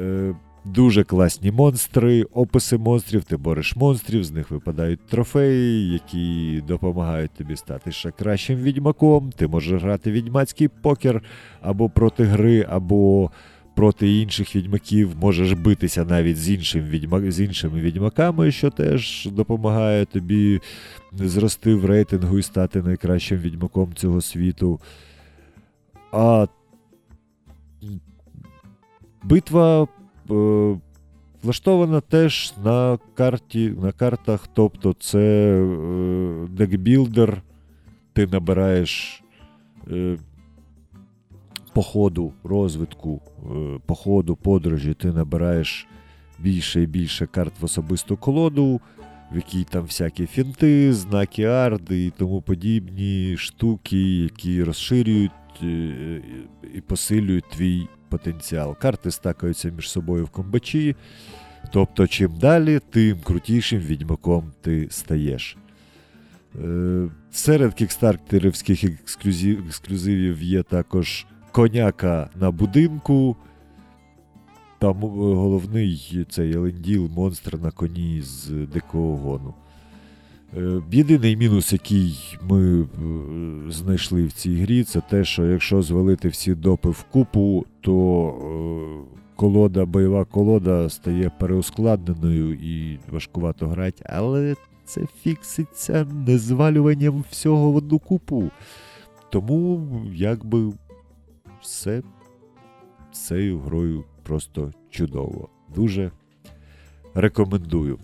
[0.00, 7.30] Е, Дуже класні монстри, описи монстрів, ти бореш монстрів, з них випадають трофеї, які допомагають
[7.30, 9.32] тобі стати ще кращим відьмаком.
[9.32, 11.22] Ти можеш грати відьмацький покер
[11.60, 13.30] або проти гри, або
[13.80, 15.16] проти інших відьмаків.
[15.20, 17.30] Можеш битися навіть з, іншим відьма...
[17.30, 20.60] з іншими відьмаками, що теж допомагає тобі
[21.12, 24.80] зрости в рейтингу і стати найкращим відьмаком цього світу.
[26.12, 26.46] А
[29.22, 29.86] битва е,
[31.42, 37.42] влаштована теж на карті, на картах, тобто це е, декбілдер,
[38.12, 39.22] ти набираєш
[39.90, 40.16] е,
[41.72, 45.86] по ходу розвитку, е, по ходу подорожі, ти набираєш
[46.38, 48.80] більше і більше карт в особисту колоду,
[49.32, 56.22] в якій там всякі фінти, знаки арди і тому подібні штуки, які розширюють е,
[56.74, 58.76] і посилюють твій потенціал.
[58.76, 60.96] Карти стакаються між собою в комбачі.
[61.72, 65.56] Тобто, чим далі, тим крутішим відьмаком ти стаєш.
[66.64, 73.36] Е, Серед кікстартерівських ексклюзив, ексклюзивів є також коняка на будинку.
[74.78, 79.54] Там е, головний цей Еленділ, монстр на коні з дикого гону.
[80.56, 82.86] Е, Єдиний мінус, який ми е,
[83.68, 88.34] знайшли в цій грі, це те, що якщо звалити всі допи в купу, то
[89.36, 97.98] колода, бойова колода стає переускладненою і важкувато грати, але це фікситься незвалюванням всього в одну
[97.98, 98.50] купу.
[99.30, 100.72] Тому якби
[101.62, 102.02] все
[103.12, 105.48] цією грою просто чудово.
[105.74, 106.10] Дуже
[107.14, 107.98] рекомендую.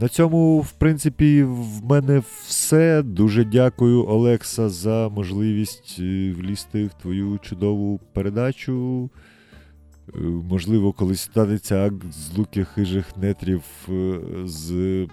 [0.00, 3.02] На цьому, в принципі, в мене все.
[3.02, 9.10] Дуже дякую, Олекса, за можливість е, влізти в твою чудову передачу.
[10.14, 10.18] Е,
[10.50, 15.06] Можливо, колись станеться акт з луки хижих нетрів е, з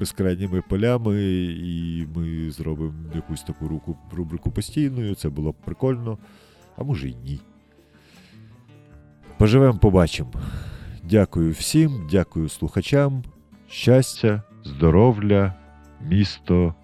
[0.00, 1.22] безкрайніми полями,
[1.58, 5.14] і ми зробимо якусь таку руку, рубрику постійною.
[5.14, 6.18] Це було б прикольно,
[6.76, 7.40] а може й ні.
[9.38, 10.30] Поживемо, побачимо.
[11.02, 13.24] Дякую всім, дякую слухачам.
[13.68, 15.54] Щастя, здоров'я,
[16.00, 16.74] місто,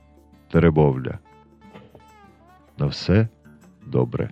[0.51, 1.19] Теребовля.
[2.79, 3.29] На все
[3.87, 4.31] добре.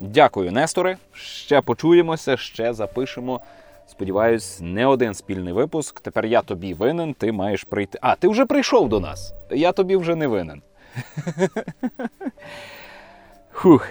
[0.00, 0.96] Дякую, Несторе.
[1.12, 3.40] Ще почуємося, ще запишемо.
[3.86, 6.00] Сподіваюсь, не один спільний випуск.
[6.00, 7.98] Тепер я тобі винен, ти маєш прийти.
[8.02, 9.34] А, ти вже прийшов до нас.
[9.50, 10.62] Я тобі вже не винен.
[13.52, 13.88] Хух.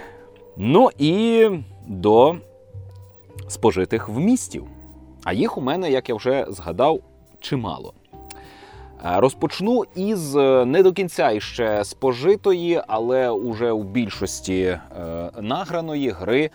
[0.56, 1.48] Ну і
[1.86, 2.36] до
[3.48, 4.66] спожитих вмістів.
[5.24, 7.00] А їх у мене, як я вже згадав,
[7.40, 7.94] чимало.
[9.04, 14.80] Е, Розпочну із е, не до кінця іще спожитої, але уже у більшості е,
[15.40, 16.50] награної гри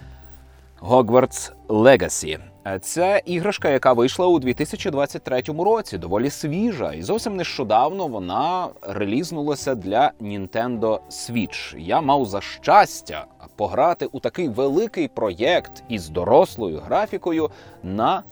[0.81, 2.39] Hogwarts Legacy.
[2.67, 9.75] Е, Це іграшка, яка вийшла у 2023 році, доволі свіжа, і зовсім нещодавно вона релізнулася
[9.75, 11.77] для Nintendo Switch.
[11.77, 13.25] Я мав за щастя
[13.55, 17.49] пограти у такий великий проєкт із дорослою графікою
[17.83, 18.23] на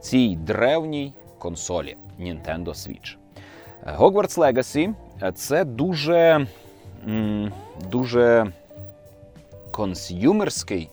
[0.00, 3.16] цій древній консолі Nintendo Switch.
[3.86, 6.46] Е, Hogwarts Legacy е, це дуже,
[7.90, 8.52] дуже
[9.70, 10.88] консюмерський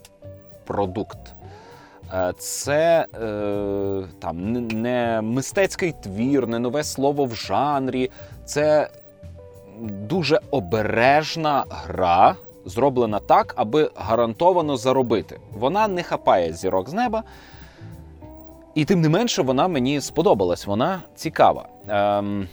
[0.65, 1.40] продукт.
[2.13, 8.09] Е, Це е, там не- мистецький твір, не нове слово в жанрі.
[8.45, 8.89] Це
[9.81, 15.39] дуже обережна гра, зроблена так, аби гарантовано заробити.
[15.53, 17.23] Вона не хапає зірок з неба.
[18.75, 21.65] І тим не менше вона мені сподобалась, вона цікава.
[21.87, 22.47] Ем,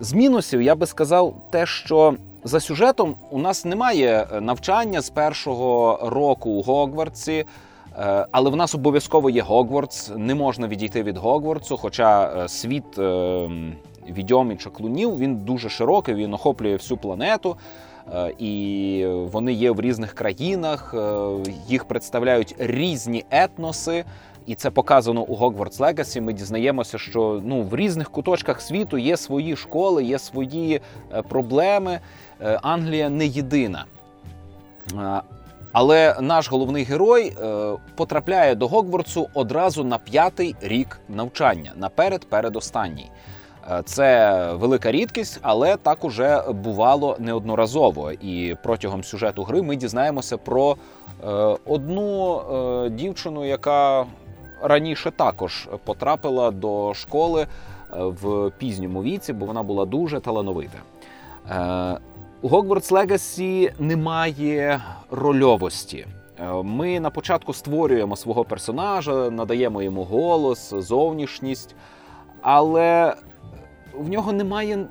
[0.00, 5.10] з мінусів я би сказав те, що за сюжетом у нас немає е, навчання з
[5.10, 7.44] першого року у Гогвартсі, е,
[8.30, 10.10] але в нас обов'язково є Гогвартс.
[10.16, 13.48] Не можна відійти від Гогвартсу, хоча е, світ е,
[14.10, 17.56] відьомий чаклунів він дуже широкий, він охоплює всю планету.
[18.14, 21.28] Е, І вони є в різних країнах, е,
[21.68, 24.04] їх представляють різні етноси,
[24.46, 26.20] і це показано у Hogwarts Legacy.
[26.20, 30.80] Ми дізнаємося, що ну в різних куточках світу є свої школи, є свої
[31.12, 32.00] е, проблеми.
[32.40, 33.84] Е, Англія не єдина.
[35.74, 43.10] Але наш головний герой е, потрапляє до Гогвартсу одразу на п'ятий рік навчання, наперед передостанній.
[43.70, 48.12] Е, Це велика рідкість, але так уже бувало неодноразово.
[48.12, 50.76] І протягом сюжету гри ми дізнаємося про
[51.24, 51.26] е,
[51.66, 54.06] одну е, дівчину, яка
[54.62, 57.46] раніше також потрапила до школи е,
[57.92, 60.78] в пізньому віці, бо вона була дуже талановита.
[61.50, 61.98] Е,
[62.44, 66.06] У Hogwarts Legacy немає рольовості.
[66.40, 71.74] Е, Ми на початку створюємо свого персонажа, надаємо йому голос, зовнішність,
[72.42, 73.14] але
[73.94, 74.86] в нього немає.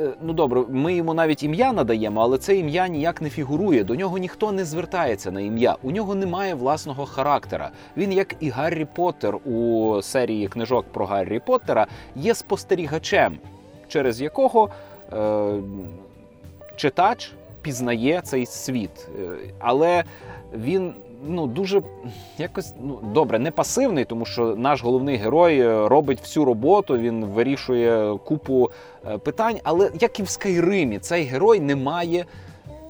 [0.00, 3.84] е, Ну добре, ми йому навіть ім'я надаємо, але це ім'я ніяк не фігурує.
[3.84, 5.76] До нього ніхто не звертається на ім'я.
[5.82, 7.70] У нього немає власного характера.
[7.96, 11.86] Він, як і Гаррі Поттер у серії книжок про Гаррі Поттера,
[12.16, 13.38] є спостерігачем,
[13.88, 14.68] через якого
[15.12, 15.54] е,
[16.82, 19.08] читач пізнає цей світ.
[19.20, 19.28] Е,
[19.58, 20.04] Але
[20.54, 20.94] він
[21.26, 21.82] ну дуже
[22.38, 27.24] якось ну добре, не пасивний, тому що наш головний герой е, робить всю роботу, він
[27.24, 28.70] вирішує купу
[29.06, 29.56] е, питань.
[29.62, 32.24] Але як і в Скайримі, цей герой не має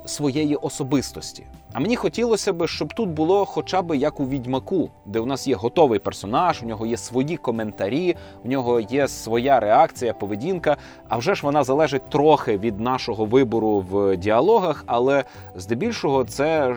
[0.05, 1.47] своєї особистості.
[1.73, 5.49] А мені хотілося б, щоб тут було хоча б як у відьмаку, де у нас
[5.49, 10.77] є готовий персонаж, у нього є свої коментарі, у нього є своя реакція, поведінка.
[11.09, 15.25] А вже ж вона залежить трохи від нашого вибору в діалогах, але
[15.55, 16.77] здебільшого це е,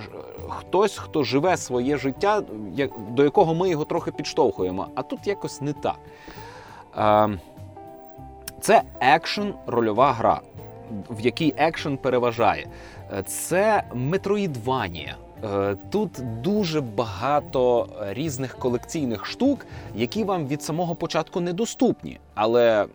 [0.50, 2.42] хтось, хто живе своє життя,
[3.10, 4.88] до якого ми його трохи підштовхуємо.
[4.96, 6.00] А тут якось не так.
[6.98, 7.40] Е,
[8.62, 10.42] Це екшен рольова гра,
[11.10, 12.68] в якій екшен переважає.
[13.14, 15.18] Е, Це метроїдванія.
[15.44, 22.20] Е, Тут дуже багато різних колекційних штук, які вам від самого початку недоступні.
[22.34, 22.88] Але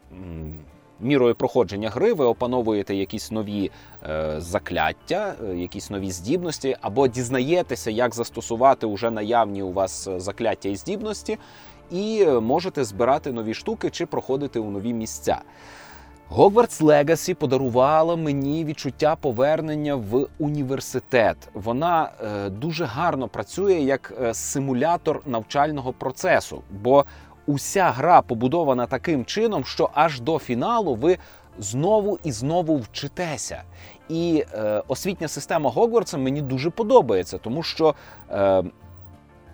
[1.01, 3.71] мірою проходження гри ви опановуєте якісь нові
[4.09, 10.69] е, закляття, е, якісь нові здібності, або дізнаєтеся, як застосувати уже наявні у вас закляття
[10.69, 11.39] і здібності,
[11.91, 15.41] і можете збирати нові штуки чи проходити у нові місця.
[16.37, 21.37] Hogwarts Legacy подарувала мені відчуття повернення в університет.
[21.55, 27.05] Вона е, дуже гарно працює як е, симулятор навчального процесу, бо
[27.47, 31.19] уся гра побудована таким чином, що аж до фіналу ви
[31.59, 33.63] знову і знову вчитеся.
[34.09, 37.95] І е, освітня система Гогвартса мені дуже подобається, тому що
[38.31, 38.63] е,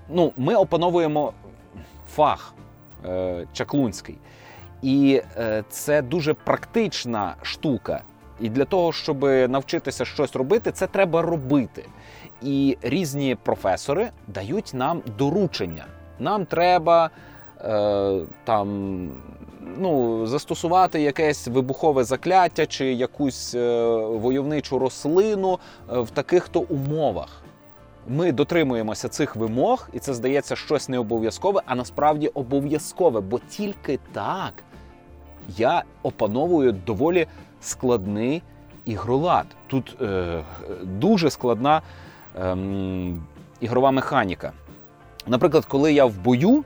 [0.08, 1.32] ну, ми опановуємо
[2.14, 2.54] фах
[3.04, 4.18] е, чаклунський.
[4.86, 8.02] І е, це дуже практична штука.
[8.40, 11.84] І для того, щоб навчитися щось робити, це треба робити.
[12.42, 15.86] І різні професори дають нам доручення.
[16.18, 17.10] Нам треба
[17.60, 19.10] е, там,
[19.78, 25.58] ну, застосувати якесь вибухове закляття чи якусь е, войовничу рослину
[25.92, 27.42] е, в таких-то умовах.
[28.08, 33.98] Ми дотримуємося цих вимог, і це здається щось не обов'язкове, а насправді обов'язкове, бо тільки
[34.12, 34.52] так
[35.48, 37.26] я опановую доволі
[37.60, 38.42] складний
[38.84, 39.46] ігролад.
[39.66, 40.42] Тут е,
[40.82, 41.82] дуже складна
[42.38, 42.56] е,
[43.60, 44.52] ігрова механіка.
[45.26, 46.64] Наприклад, коли я в бою,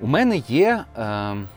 [0.00, 1.48] у мене є ем,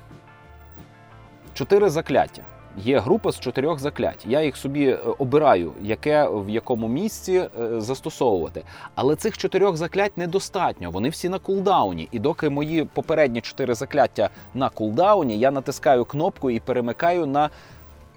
[1.54, 2.42] чотири закляття.
[2.78, 4.26] Є група з чотирьох заклять.
[4.26, 8.64] Я їх собі е, обираю, яке в якому місці е, застосовувати.
[8.96, 10.92] Але цих чотирьох заклять недостатньо.
[10.92, 12.08] Вони всі на кулдауні.
[12.12, 17.50] І доки мої попередні чотири закляття на кулдауні, я натискаю кнопку і перемикаю на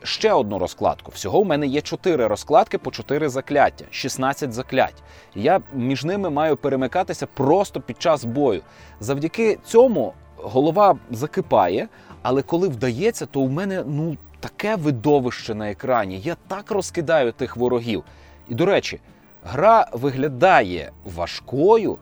[0.02, 1.12] ще одну розкладку.
[1.14, 5.02] Всього в мене є чотири розкладки по чотири закляття, 16 заклять.
[5.34, 8.62] Я між ними маю перемикатися просто під час бою.
[9.00, 11.88] Завдяки цьому голова закипає,
[12.22, 16.20] але коли вдається, то у мене ну таке видовище на екрані.
[16.20, 18.04] Я так розкидаю тих ворогів.
[18.48, 19.00] І до речі,
[19.44, 21.98] гра виглядає важкою,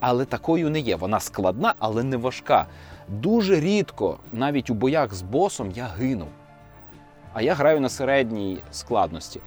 [0.00, 0.96] але такою не є.
[0.96, 2.66] Вона складна, але не важка.
[3.08, 6.28] Дуже рідко, навіть у боях з босом, я гинув.
[7.32, 9.40] А я граю на середній складності.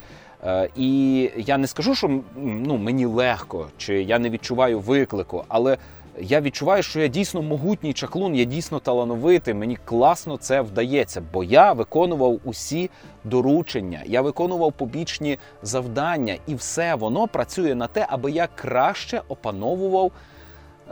[0.43, 5.78] Е, і я не скажу, що ну, мені легко, чи я не відчуваю виклику, але
[6.20, 9.53] я відчуваю, що я дійсно могутній чаклун, я дійсно талановитий.
[9.53, 12.89] Мені класно це вдається, бо я виконував усі
[13.24, 20.11] доручення, я виконував побічні завдання, і все воно працює на те, аби я краще опановував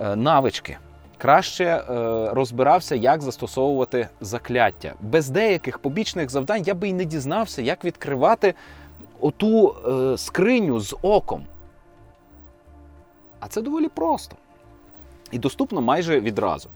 [0.02, 0.78] е, навички.
[1.18, 1.84] Краще е,
[2.34, 4.94] розбирався, як застосовувати закляття.
[5.02, 8.54] Без деяких побічних завдань я би й не дізнався, як відкривати
[9.20, 11.46] оту е, скриню з оком.
[13.40, 14.36] А це доволі просто.
[15.34, 16.70] І доступно майже відразу.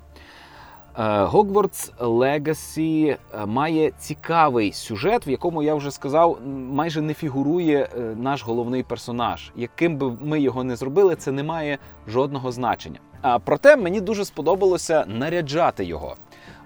[0.97, 6.39] Е, Hogwarts Legacy е, має цікавий сюжет, в якому я вже сказав,
[6.72, 9.51] майже не фігурує е, наш головний персонаж.
[9.55, 11.78] Яким би ми його не зробили, це не має
[12.08, 12.99] жодного значення.
[13.22, 16.16] А проте мені дуже сподобалося наряджати його.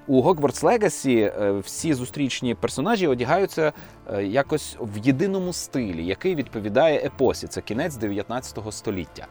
[0.08, 3.74] У Hogwarts Legacy е, всі зустрічні персонажі одягаються
[4.14, 7.48] е, якось в єдиному стилі, який відповідає епосі.
[7.48, 9.28] Це кінець 19 століття.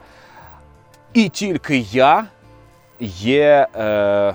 [1.14, 2.26] І тільки я
[3.00, 4.34] є е,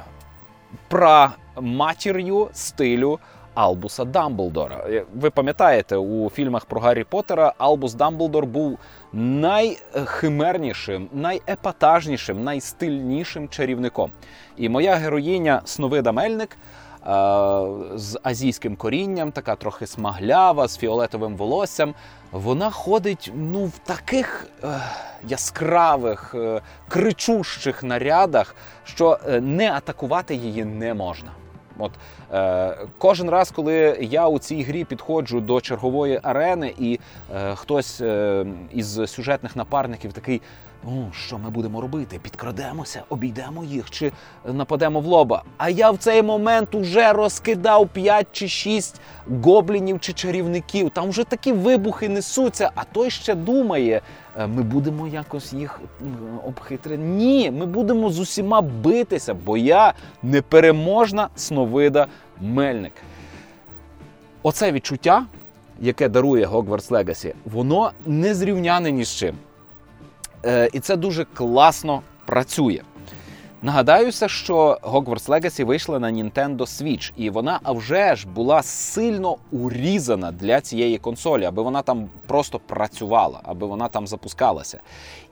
[0.87, 3.19] праматір'ю стилю
[3.53, 4.83] Албуса Дамблдора.
[4.89, 8.79] Е, Ви пам'ятаєте, у фільмах про Гаррі Поттера Албус Дамблдор був
[9.13, 14.11] найхимернішим, найепатажнішим, найстильнішим чарівником.
[14.57, 16.57] І моя героїня Сновида Мельник.
[17.95, 21.93] З азійським корінням, така трохи смаглява, з фіолетовим волоссям.
[22.31, 24.67] Вона ходить ну, в таких е,
[25.27, 31.31] яскравих, е, кричущих нарядах, що е, не атакувати її не можна.
[31.77, 31.91] От
[32.33, 36.99] е, кожен раз, коли я у цій грі підходжу до чергової арени, і
[37.35, 40.41] е, хтось е, із сюжетних напарників такий.
[40.87, 42.19] Ну, що ми будемо робити?
[42.21, 44.11] Підкрадемося, обійдемо їх чи
[44.45, 45.43] нападемо в лоба.
[45.57, 49.01] А я в цей момент уже розкидав 5 чи 6
[49.43, 50.89] гоблінів чи чарівників.
[50.89, 54.01] Там вже такі вибухи несуться, а той ще думає,
[54.37, 55.81] е, ми будемо якось їх
[56.47, 57.03] обхитрити.
[57.03, 62.07] Ні, ми будемо з усіма битися, бо я непереможна сновида
[62.41, 62.93] Мельник.
[64.43, 65.25] Оце відчуття,
[65.79, 69.35] яке дарує Hogwarts Legacy, воно не зрівняне ні з чим.
[70.45, 72.81] Е, і це дуже класно працює.
[73.61, 79.37] Нагадаюся, що Hogwarts Legacy вийшла на Nintendo Switch, і вона а вже ж була сильно
[79.51, 84.79] урізана для цієї консолі, аби вона там просто працювала, аби вона там запускалася.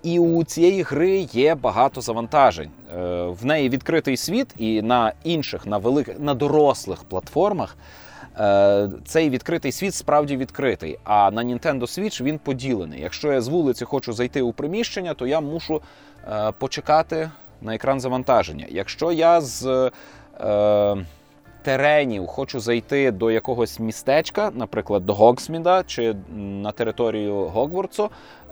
[0.03, 2.69] І у цієї гри є багато завантажень.
[2.97, 7.77] Е, В неї відкритий світ, і на інших, на великих, на дорослих платформах.
[8.39, 13.01] Е, Цей відкритий світ справді відкритий, а на Nintendo Switch він поділений.
[13.01, 15.81] Якщо я з вулиці хочу зайти у приміщення, то я мушу
[16.27, 17.31] е, почекати
[17.61, 18.65] на екран завантаження.
[18.69, 19.91] Якщо я з
[20.39, 21.05] е,
[21.63, 28.09] теренів хочу зайти до якогось містечка, наприклад, до Гоксміда чи на територію Гогвартсу,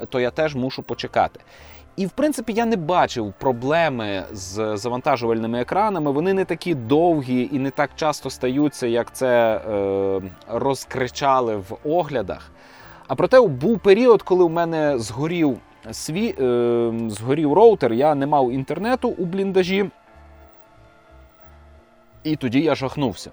[0.10, 1.40] то я теж мушу почекати.
[1.96, 6.12] І в принципі я не бачив проблеми з завантажувальними екранами.
[6.12, 12.52] Вони не такі довгі і не так часто стаються, як це е, розкричали в оглядах.
[13.08, 15.60] А проте був період, коли у мене згорів
[15.92, 19.90] свій, е, згорів роутер, я не мав інтернету у бліндажі.
[22.24, 23.32] І тоді я жахнувся.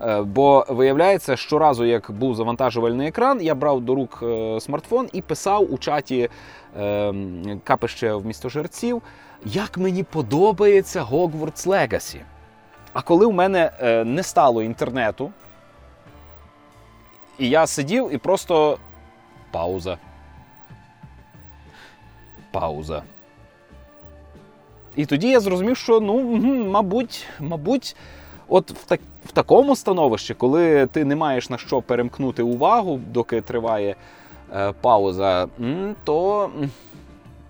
[0.00, 5.22] Е, Бо виявляється, щоразу, як був завантажувальний екран, я брав до рук е, смартфон і
[5.22, 6.28] писав у чаті
[6.78, 7.14] е,
[7.64, 9.02] капище в місто жерців,
[9.44, 12.20] як мені подобається Hogwarts Legacy.
[12.92, 15.32] А коли в мене е, не стало інтернету,
[17.38, 18.78] і я сидів і просто
[19.50, 19.98] пауза.
[22.50, 23.02] Пауза.
[24.96, 26.22] І тоді я зрозумів, що ну,
[26.64, 27.96] мабуть, мабуть,
[28.48, 33.40] от в, так, в такому становищі, коли ти не маєш на що перемкнути увагу, доки
[33.40, 33.96] триває
[34.54, 35.48] е, пауза,
[36.04, 36.50] то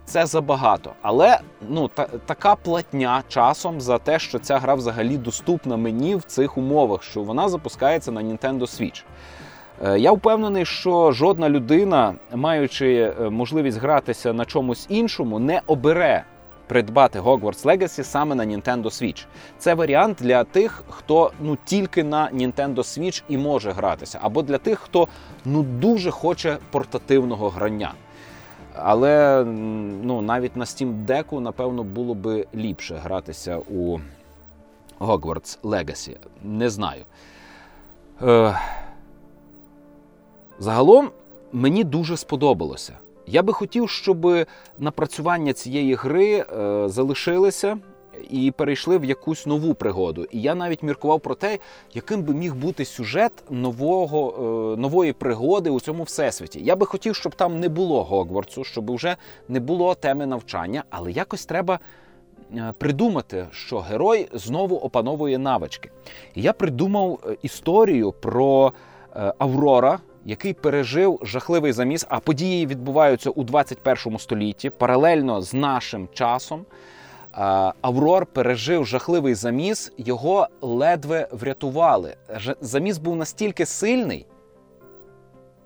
[0.05, 0.93] це забагато.
[1.03, 1.39] Але
[1.69, 6.59] ну, та, така платня часом за те, що ця гра взагалі доступна мені в цих
[6.59, 9.03] умовах, що вона запускається на Nintendo Switch.
[9.85, 16.25] Е, Я впевнений, що жодна людина, маючи е, можливість гратися на чомусь іншому, не обере
[16.69, 19.27] придбати Hogwarts Legacy саме на Nintendo Switch.
[19.59, 24.59] Це варіант для тих, хто ну тільки на Nintendo Switch і може гратися, або для
[24.59, 25.09] тих, хто
[25.45, 27.95] ну дуже хоче портативного грання.
[28.75, 29.45] Але
[30.03, 33.99] ну, навіть на Steam Deck, напевно, було би ліпше гратися у
[35.01, 36.17] Hogwarts Legacy.
[36.43, 37.05] Не знаю.
[38.23, 38.59] Е,
[40.59, 41.11] Загалом
[41.53, 42.93] мені дуже сподобалося.
[43.31, 44.47] Я би хотів, щоб
[44.79, 46.45] напрацювання цієї гри е,
[46.89, 47.79] залишилися
[48.31, 50.27] і перейшли в якусь нову пригоду.
[50.31, 51.59] І я навіть міркував про те,
[51.95, 54.35] яким би міг бути сюжет нового,
[54.75, 56.61] е, нової пригоди у цьому всесвіті.
[56.65, 59.17] Я би хотів, щоб там не було Гогвартсу, щоб вже
[59.49, 61.79] не було теми навчання, але якось треба.
[62.57, 65.91] е, Придумати, що герой знову опановує навички.
[66.35, 68.73] І я придумав е, історію про
[69.17, 69.99] е, Аврора,
[70.29, 76.65] який пережив жахливий заміс, а події відбуваються у 21 столітті, паралельно з нашим часом.
[77.81, 82.17] Аврор пережив жахливий заміс, його ледве врятували.
[82.61, 84.27] Заміс був настільки сильний,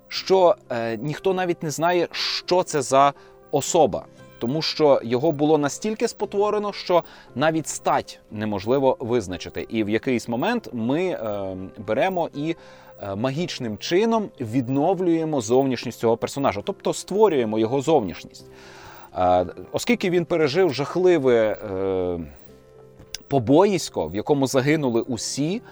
[0.08, 3.12] що е, ніхто навіть не знає, що це за
[3.50, 4.04] особа.
[4.38, 7.04] Тому що його було настільки спотворено, що
[7.34, 9.66] навіть стать неможливо визначити.
[9.68, 12.56] І в якийсь момент ми е, беремо і
[13.16, 18.46] магічним чином відновлюємо зовнішність цього персонажа, тобто створюємо його зовнішність.
[19.16, 22.20] Е, Оскільки він пережив жахливе е,
[23.28, 25.62] побоїсько, в якому загинули усі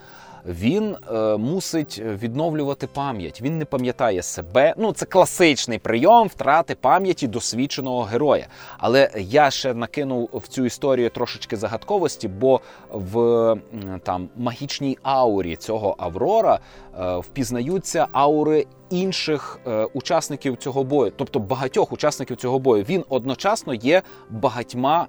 [0.47, 3.43] він е, мусить відновлювати пам'ять.
[3.43, 4.75] Він не пам'ятає себе.
[4.79, 8.47] Ну, це класичний прийом втрати пам'яті досвідченого героя.
[8.79, 12.61] Але я ще накинув в цю історію трошечки загадковості, бо
[12.91, 13.57] в
[14.03, 16.59] там магічній аурі цього Аврора
[17.01, 18.67] е, впізнаються аури.
[18.91, 25.07] Інших е, учасників цього бою, тобто багатьох учасників цього бою, він одночасно є багатьма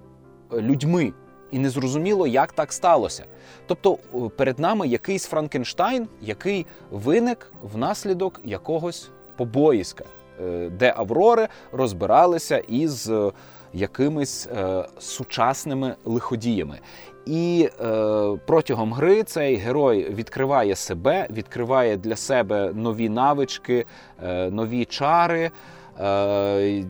[0.54, 1.14] людьми
[1.52, 3.26] і не зрозуміло, як так сталося.
[3.68, 3.98] Тобто
[4.36, 10.06] перед нами якийсь Франкенштайн, який виник внаслідок якогось побоїська,
[10.42, 13.32] е, де Аврори розбиралися із е,
[13.74, 16.80] якимись е, сучасними лиходіями.
[17.26, 23.86] І е, протягом гри цей герой відкриває себе, відкриває для себе нові навички,
[24.24, 25.52] е, нові чари.
[26.00, 26.84] Е,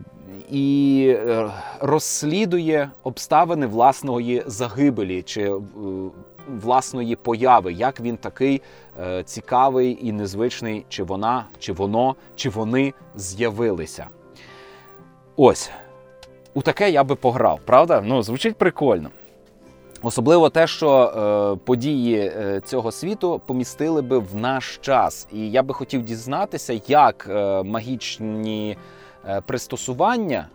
[0.50, 1.50] і е,
[1.80, 5.60] розслідує обставини власної загибелі чи е,
[6.48, 8.62] власної появи, як він такий
[9.00, 14.06] е, цікавий і незвичний, чи вона, чи воно, чи вони з'явилися.
[15.36, 15.70] Ось.
[16.54, 18.02] У таке я би пограв, правда?
[18.06, 19.10] Ну, звучить прикольно.
[20.02, 22.32] Особливо те, що е, події
[22.64, 25.28] цього світу помістили би в наш час.
[25.32, 28.76] І я би хотів дізнатися, як е, магічні
[29.46, 30.48] пристосування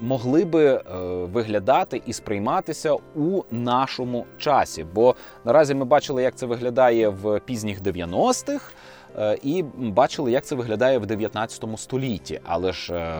[0.00, 0.82] могли би е,
[1.24, 4.84] виглядати і сприйматися у нашому часі.
[4.94, 5.14] Бо
[5.44, 8.72] наразі ми бачили, як це виглядає в пізніх 90-х,
[9.18, 12.40] е, і бачили, як це виглядає в 19 столітті.
[12.44, 13.10] Але ж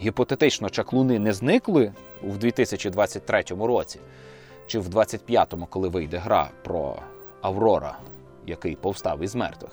[0.00, 1.92] гіпотетично чаклуни не зникли
[2.22, 4.00] в 2023 році,
[4.66, 6.96] чи в 25-му, коли вийде гра про
[7.40, 7.98] Аврора,
[8.46, 9.72] який повстав із мертвих.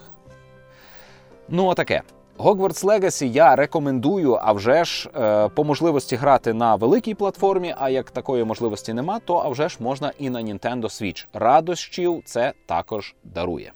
[1.50, 2.02] Ну, отаке.
[2.40, 7.76] Hogwarts Legacy я рекомендую, а вже ж е, по можливості грати на великій платформі.
[7.78, 11.26] А як такої можливості нема, то а вже ж можна і на Nintendo Switch.
[11.34, 13.72] Радощів це також дарує.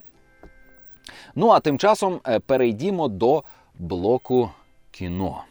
[1.36, 3.44] Ну а тим часом е, перейдімо до
[3.80, 4.50] блоку
[4.92, 5.44] кіно.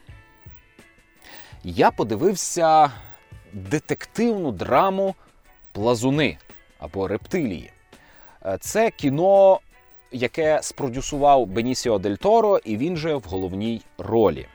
[1.64, 2.92] Я подивився
[3.52, 5.14] детективну драму
[5.72, 6.38] Плазуни
[6.78, 7.70] або рептилії.
[8.46, 9.60] Е, це кіно
[10.12, 14.46] яке спродюсував Бенісіо Дель Торо, і він же в головній ролі.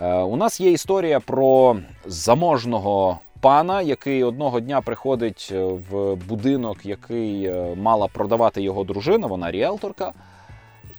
[0.00, 1.76] Е, у нас є історія про
[2.06, 9.26] заможного пана, який одного дня приходить е, в будинок, який е, мала продавати його дружина,
[9.26, 10.12] вона ріелторка,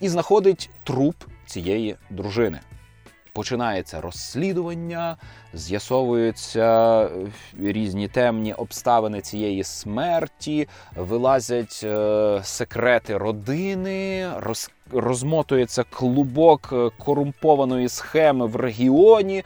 [0.01, 1.15] і знаходить труп
[1.45, 2.59] цієї дружини
[3.33, 5.17] починається розслідування,
[5.53, 7.09] з'ясовуються е,
[7.59, 18.45] різні темні обставини цієї смерті, вилазять е, секрети родини, роз, розмотується клубок е, корумпованої схеми
[18.45, 19.43] в регіоні.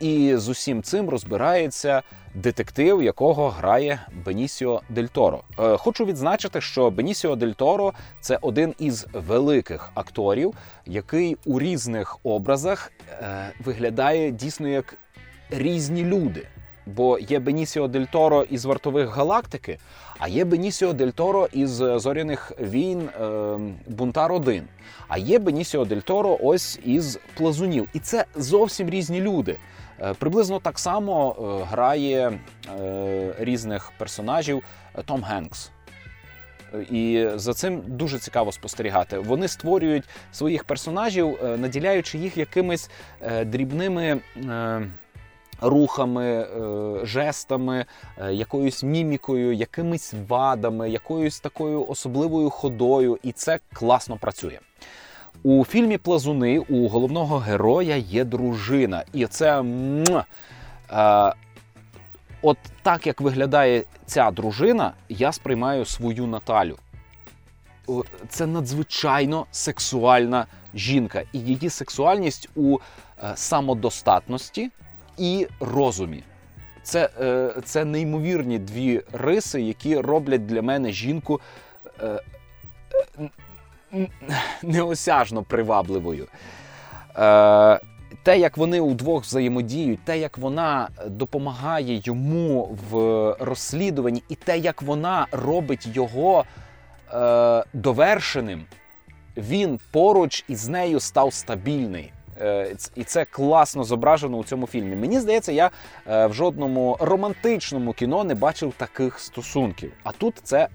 [0.00, 2.02] І з усім цим розбирається
[2.36, 5.42] детектив, якого грає Бенісіо Дель Торо.
[5.58, 10.54] Е, хочу відзначити, що Бенісіо Дель Торо це один із великих акторів,
[10.86, 14.98] який у різних образах е, виглядає дійсно як
[15.50, 16.46] різні люди.
[16.86, 19.78] Бо є Бенісіо Дель Торо із вартових галактики,
[20.18, 24.62] а є Бенісіо Дель Торо із зоряних війн е, Бунтар 1
[25.08, 27.88] А є Бенісіо Дель Торо ось із плазунів.
[27.94, 29.58] І це зовсім різні люди.
[30.02, 32.38] Е, приблизно так само е, грає
[32.80, 34.62] е, різних персонажів
[35.04, 35.70] Том Генкс.
[36.90, 39.18] І за цим дуже цікаво спостерігати.
[39.18, 42.90] Вони створюють своїх персонажів, наділяючи їх якимись
[43.44, 44.20] дрібними
[45.60, 46.46] рухами,
[47.02, 47.84] жестами,
[48.30, 54.58] якоюсь мімікою, якимись вадами, якоюсь такою особливою ходою, і це класно працює.
[55.42, 59.04] У фільмі Плазуни у головного героя є дружина.
[59.12, 59.62] І це.
[60.92, 61.34] Е,
[62.42, 66.76] От так як виглядає ця дружина, я сприймаю свою Наталю.
[68.28, 74.70] Це надзвичайно сексуальна жінка, і її сексуальність у е, самодостатності
[75.18, 76.22] і розумі.
[76.82, 81.40] Це е, це неймовірні дві риси, які роблять для мене жінку
[82.02, 82.20] е,
[84.62, 86.26] неосяжно привабливою.
[87.16, 87.80] Е,
[88.22, 92.96] те, як вони удвох взаємодіють, те, як вона допомагає йому в
[93.40, 96.44] розслідуванні, і те, як вона робить його
[97.14, 98.64] е, довершеним,
[99.36, 102.12] він поруч із нею став стабільний.
[102.40, 104.96] Е, і це класно зображено у цьому фільмі.
[104.96, 105.70] Мені здається, я
[106.06, 109.92] е, в жодному романтичному кіно не бачив таких стосунків.
[110.02, 110.68] А тут це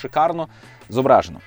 [0.00, 0.48] шикарно
[0.88, 1.40] зображено.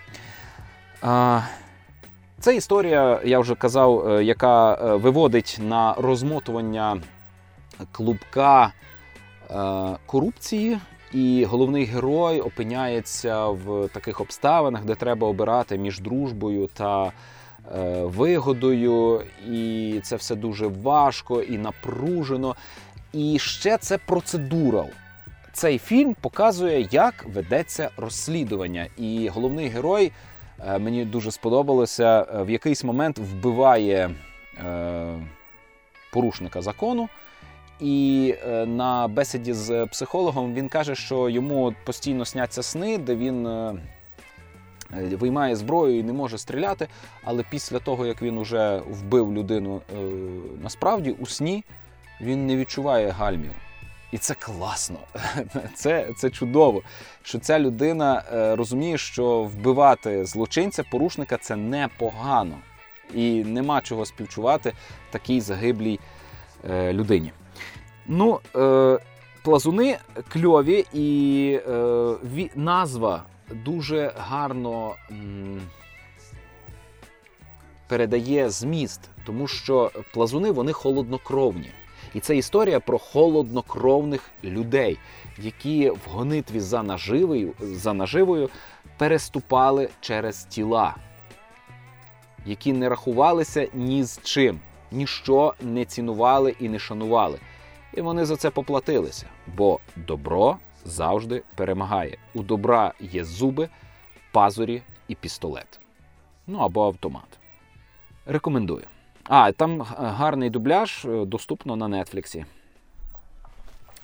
[2.39, 7.01] Це історія, я вже казав, е, яка е, виводить на розмотування
[7.91, 8.73] клубка
[9.51, 10.79] е, корупції,
[11.13, 17.11] і головний герой опиняється в таких обставинах, де треба обирати між дружбою та
[18.03, 19.21] вигодою.
[19.51, 22.55] І це все дуже важко і напружено.
[23.13, 24.85] І ще це процедура.
[25.53, 28.87] Цей фільм показує, як ведеться розслідування.
[28.97, 30.11] І головний герой
[30.79, 34.15] мені дуже сподобалося, е, в якийсь момент вбиває
[34.57, 35.27] е,
[36.11, 37.09] порушника закону.
[37.79, 43.47] І е, на бесіді з психологом він каже, що йому постійно сняться сни, де він
[43.47, 43.75] е,
[44.93, 46.87] е, виймає зброю і не може стріляти.
[47.23, 49.97] Але після того, як він уже вбив людину е,
[50.63, 51.63] насправді у сні,
[52.21, 53.51] він не відчуває гальмів.
[54.13, 54.99] І це класно,
[55.75, 56.81] це це чудово,
[57.23, 62.57] що ця людина е, розуміє, що вбивати злочинця, порушника це непогано.
[63.13, 64.73] І нема чого співчувати
[65.11, 65.99] такій загиблій
[66.69, 67.31] е, людині.
[68.07, 68.99] Ну, е,
[69.43, 69.97] плазуни
[70.29, 73.23] кльові, і е, назва
[73.65, 75.61] дуже гарно м,
[77.87, 81.71] передає зміст, тому що плазуни вони холоднокровні.
[82.13, 84.97] І це історія про холоднокровних людей,
[85.37, 88.49] які в гонитві за наживою, за наживою
[88.97, 90.95] переступали через тіла,
[92.45, 94.59] які не рахувалися ні з чим,
[94.91, 97.39] ніщо не цінували і не шанували.
[97.93, 102.17] І вони за це поплатилися, бо добро завжди перемагає.
[102.33, 103.69] У добра є зуби,
[104.31, 105.79] пазурі і пістолет.
[106.47, 107.39] Ну або автомат.
[108.25, 108.83] Рекомендую.
[109.23, 112.45] А, там гарний дубляж е, доступно на Нетфліксі.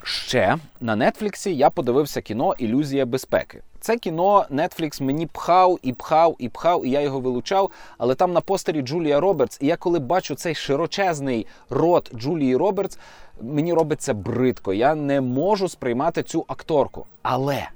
[0.04, 3.62] Ще на Нетфліксі я подивився кіно Ілюзія безпеки.
[3.80, 7.72] Це кіно Netflix мені пхав і пхав і пхав, і я його вилучав.
[7.98, 13.00] Але там на постері Джулія Робертс, і я коли бачу цей широчезний рот Джулії Робертс,
[13.42, 14.74] мені робиться бридко.
[14.74, 17.06] Я не можу сприймати цю акторку.
[17.22, 17.70] Але,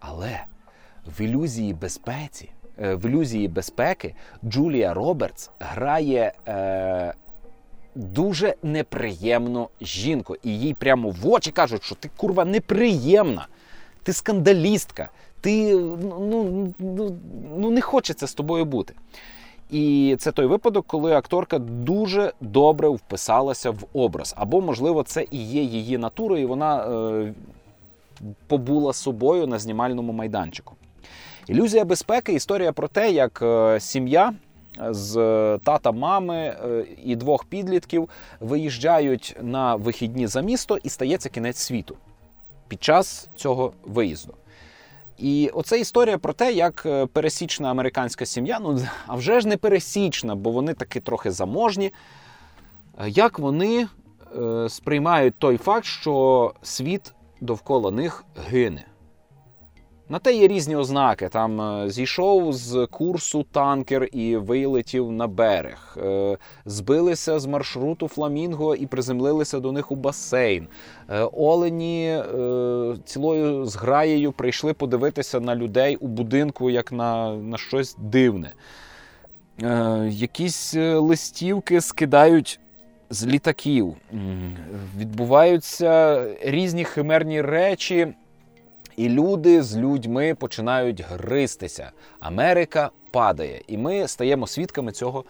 [0.00, 0.40] але
[1.06, 2.50] в ілюзії безпеці.
[2.78, 4.14] Е, в ілюзії безпеки
[4.44, 7.14] Джулія Робертс грає е,
[7.94, 10.36] дуже неприємну жінку.
[10.42, 13.46] І їй прямо в очі кажуть, що ти курва неприємна,
[14.02, 15.08] ти скандалістка,
[15.40, 17.16] ти ну, ну,
[17.56, 18.94] ну не хочеться з тобою бути.
[19.70, 24.34] І це той випадок, коли акторка дуже добре вписалася в образ.
[24.36, 27.34] Або, можливо, це і є її натура, і вона е,
[28.46, 30.74] побула собою на знімальному майданчику.
[31.52, 34.34] Ілюзія безпеки історія про те, як е, сім'я
[34.90, 35.14] з
[35.64, 38.08] тата, мами е, і двох підлітків
[38.40, 41.96] виїжджають на вихідні за місто і стається кінець світу
[42.68, 44.34] під час цього виїзду.
[45.18, 49.56] І оце історія про те, як е, пересічна американська сім'я, ну а вже ж не
[49.56, 51.92] пересічна, бо вони таки трохи заможні,
[53.06, 53.86] як вони
[54.68, 58.84] сприймають той факт, що світ довкола них гине.
[60.12, 61.28] На те є різні ознаки.
[61.28, 68.74] Там е, зійшов з курсу танкер і вилетів на берег, е, збилися з маршруту Фламінго
[68.74, 70.68] і приземлилися до них у басейн.
[71.10, 72.22] Е, олені
[73.04, 78.52] цілою зграєю прийшли подивитися на людей у будинку як на, на щось дивне.
[80.08, 82.58] Якісь листівки скидають.
[83.10, 83.94] З літаків
[84.98, 88.14] відбуваються різні химерні речі,
[88.96, 91.90] і люди з людьми починають гристися.
[92.20, 95.24] Америка падає, і ми стаємо свідками цього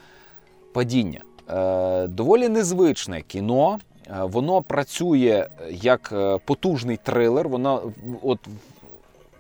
[0.73, 1.21] падіння.
[1.51, 3.79] Е, Доволі незвичне кіно.
[4.07, 7.49] Е, воно працює як е, потужний трилер.
[7.49, 7.93] Воно
[8.23, 8.39] от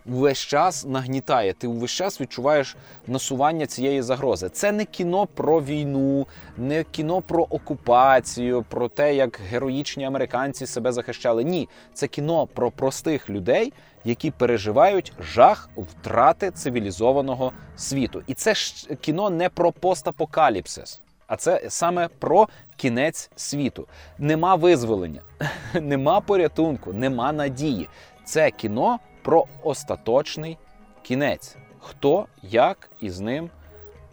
[0.06, 1.52] весь час нагнітає.
[1.52, 4.48] Ти увесь час відчуваєш насування цієї загрози.
[4.48, 10.92] Це не кіно про війну, не кіно про окупацію, про те, як героїчні американці себе
[10.92, 11.44] захищали.
[11.44, 13.72] Ні, це кіно про простих людей,
[14.04, 18.22] які переживають жах втрати цивілізованого світу.
[18.26, 21.00] І це ж кіно не про постапокаліпсис.
[21.26, 23.86] А це саме про кінець світу.
[24.18, 25.20] Нема визволення,
[25.74, 27.88] нема порятунку, нема надії.
[28.24, 30.58] Це кіно про остаточний
[31.02, 31.56] кінець.
[31.78, 33.50] Хто як із ним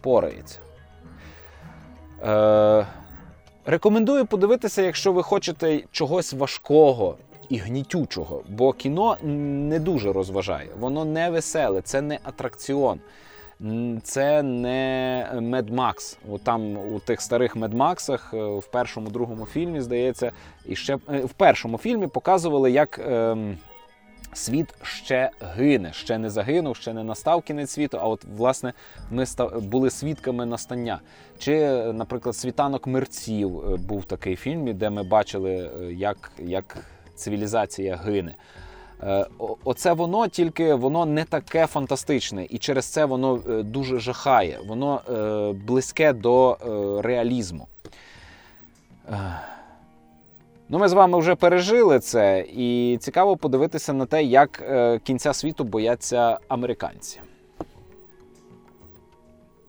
[0.00, 0.58] порається.
[2.24, 2.86] Е,
[3.66, 7.16] Рекомендую подивитися, якщо ви хочете чогось важкого
[7.50, 13.00] і гнітючого, бо кіно не дуже розважає, воно не веселе, це не атракціон.
[14.02, 15.28] Це не
[15.70, 16.16] Max.
[16.42, 20.32] Там у тих старих Max е, в першому другому фільмі, здається,
[20.66, 22.98] і ще е, в першому фільмі показували, як.
[22.98, 23.36] Е,
[24.32, 27.98] світ ще гине, ще не загинув, ще не настав кінець світу.
[28.00, 28.72] А от власне
[29.10, 29.24] ми
[29.54, 31.00] були свідками настання.
[31.38, 36.76] Чи, наприклад, світанок мерців е, був такий фільм, де ми бачили, е, як, як
[37.20, 38.34] цивілізація гине.
[39.02, 39.26] Е,
[39.64, 45.00] оце воно тільки воно не таке фантастичне, і через це воно е, дуже жахає, воно
[45.10, 46.58] е, близьке до
[47.02, 47.66] реалізму.
[50.68, 54.62] Ну, Ми з вами вже пережили це, і цікаво подивитися на те, як
[55.04, 57.20] кінця світу бояться американці.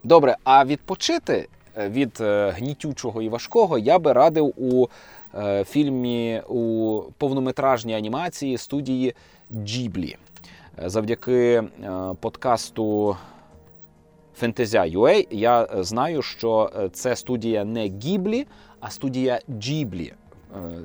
[0.03, 1.47] Добре, а відпочити
[1.77, 2.17] від
[2.57, 4.87] гнітючого і важкого я би радив у
[5.65, 9.13] фільмі у повнометражній анімації студії
[9.63, 10.17] Джіблі.
[10.83, 11.65] Е, завдяки е,
[12.19, 13.17] подкасту
[14.41, 18.47] Fantasia.ua я знаю, що це студія не Гіблі,
[18.79, 20.13] а студія Джіблі.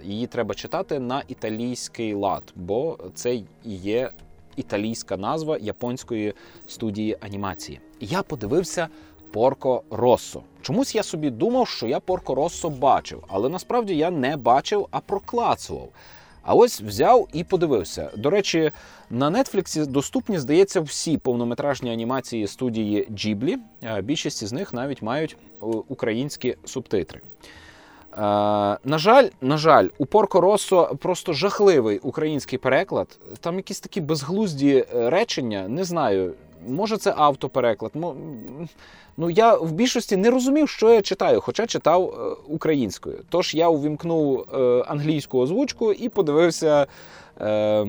[0.05, 4.11] Її треба читати на італійський лад, бо це є
[4.57, 6.35] італійська назва японської
[6.67, 7.81] студії анімації.
[8.01, 8.89] Я подивився
[9.37, 10.43] Порко Россо.
[10.63, 15.01] Чомусь я собі думав, що я Порко Россо бачив, але насправді я не бачив, а
[15.01, 15.89] проклацував.
[16.43, 18.11] А ось взяв і подивився.
[18.17, 18.71] До речі,
[19.11, 23.59] на Нетфліксі доступні, здається, всі повнометражні анімації студії Джіблі.
[24.03, 27.21] Більшість з них навіть мають е, українські субтитри.
[27.21, 28.19] Е,
[28.85, 33.19] на жаль, на жаль, у Порко Россо просто жахливий український переклад.
[33.41, 36.35] Там якісь такі безглузді е, речення, не знаю.
[36.69, 37.93] Може, це автопереклад.
[39.17, 43.19] Ну я в більшості не розумів, що я читаю, хоча читав е, українською.
[43.29, 46.87] Тож я увімкнув е, англійську озвучку і подивився.
[47.41, 47.87] Е,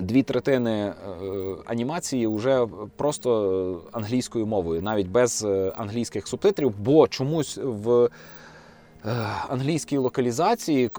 [0.00, 0.92] Дві третини
[1.66, 5.46] анімації вже просто англійською мовою, навіть без
[5.76, 8.08] англійських субтитрів, бо чомусь в
[9.48, 10.90] англійській локалізації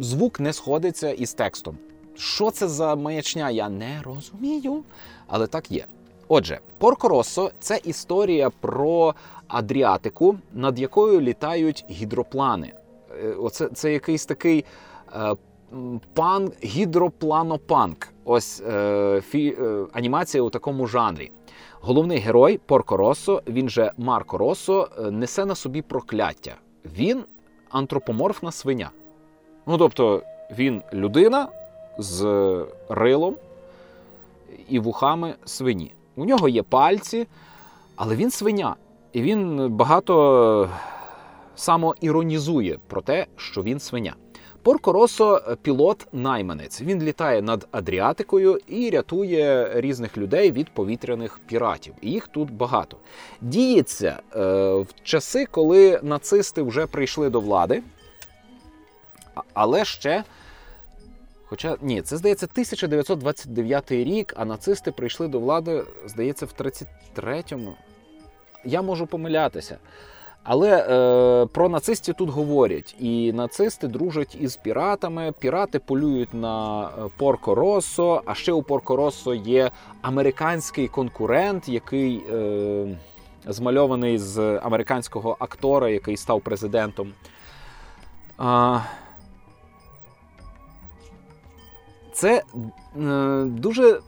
[0.00, 1.78] звук не сходиться із текстом.
[2.16, 3.50] Що це за маячня?
[3.50, 4.82] Я не розумію,
[5.26, 5.84] але так є.
[6.28, 9.14] Отже, Порко Россо– це історія про
[9.48, 12.72] Адріатику, над якою літають гідроплани.
[13.24, 14.64] Е, оце це якийсь такий
[15.16, 15.34] е,
[16.14, 18.08] пан гідропланопанк.
[18.24, 21.30] Ось е, фі, е, анімація у такому жанрі.
[21.80, 26.54] Головний герой Порко Россо, він же Марко Россо, е, несе на собі прокляття.
[26.84, 27.24] Він
[27.70, 28.90] антропоморфна свиня.
[29.66, 30.22] Ну тобто
[30.58, 31.48] він людина
[31.98, 32.24] з
[32.88, 33.36] рилом
[34.68, 35.92] і вухами свині.
[36.16, 37.26] У нього є пальці,
[37.96, 38.76] але він свиня.
[39.12, 40.70] І він багато
[41.56, 44.14] самоіронізує про те, що він свиня.
[44.62, 46.82] Порко Росо пілот найманець.
[46.82, 51.94] Він літає над Адріатикою і рятує різних людей від повітряних піратів.
[52.00, 52.96] І їх тут багато.
[53.40, 54.40] Діється е,
[54.74, 57.82] в часи, коли нацисти вже прийшли до влади,
[59.54, 60.24] але ще
[61.48, 67.74] Хоча ні, це здається 1929 рік, а нацисти прийшли до влади, здається, в 33-му.
[68.64, 69.78] Я можу помилятися.
[70.42, 72.96] Але е, про нацистів тут говорять.
[72.98, 75.32] І нацисти дружать із піратами.
[75.38, 79.70] Пірати полюють на е, Порко Россо, а ще у Порко Россо є
[80.02, 82.98] американський конкурент, який е,
[83.46, 87.12] змальований з американського актора, який став президентом.
[88.40, 88.80] Е,
[92.16, 94.00] Це е, дуже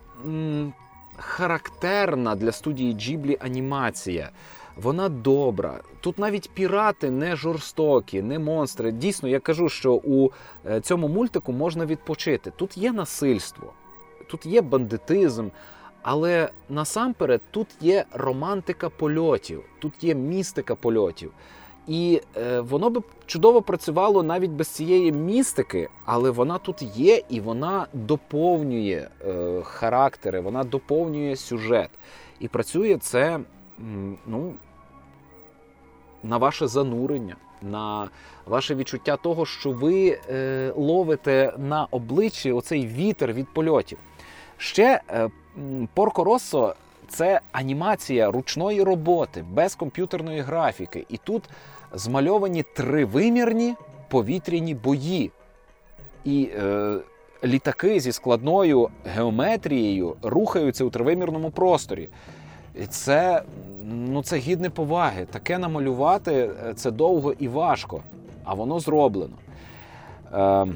[1.17, 4.29] характерна для студії Джіблі анімація.
[4.75, 5.79] Вона добра.
[6.01, 8.91] Тут навіть пірати не жорстокі, не монстри.
[8.91, 10.29] Дійсно, я кажу, що у
[10.65, 12.51] е, цьому мультику можна відпочити.
[12.55, 13.73] Тут є насильство,
[14.27, 15.47] тут є бандитизм,
[16.01, 21.31] але насамперед тут є романтика польотів, тут є містика польотів.
[21.89, 27.39] І е, воно би чудово працювало навіть без цієї містики, але вона тут є і
[27.39, 31.89] вона доповнює е, характери, вона доповнює сюжет.
[32.39, 33.39] І працює це
[34.27, 34.53] ну,
[36.23, 38.09] на ваше занурення, на
[38.45, 43.97] ваше відчуття того, що ви е, ловите на обличчі оцей вітер від польотів.
[44.57, 45.29] Ще е,
[45.93, 46.75] Порко Россо
[47.09, 51.05] це анімація ручної роботи без комп'ютерної графіки.
[51.09, 51.43] І тут
[51.93, 53.75] змальовані тривимірні
[54.07, 55.31] повітряні бої.
[56.25, 56.97] І е,
[57.43, 62.09] літаки зі складною геометрією рухаються у тривимірному просторі.
[62.81, 63.43] І Це
[63.83, 65.25] ну, це гідне поваги.
[65.25, 68.03] Таке намалювати е, це довго і важко,
[68.43, 69.35] а воно зроблено.
[70.33, 70.67] Е,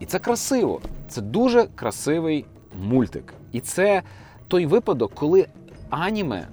[0.00, 0.80] І це красиво.
[1.08, 2.44] Це дуже красивий
[2.82, 3.34] мультик.
[3.52, 4.02] І це
[4.48, 5.46] той випадок, коли
[5.90, 6.48] аніме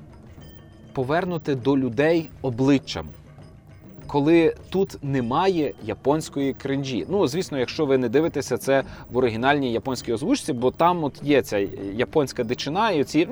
[0.94, 3.08] повернути до людей обличчям.
[4.08, 7.06] Коли тут немає японської кринжі.
[7.10, 11.42] Ну, звісно, якщо ви не дивитеся це в оригінальній японській озвучці, бо там от є
[11.42, 11.58] ця
[11.94, 13.28] японська дичина, і ці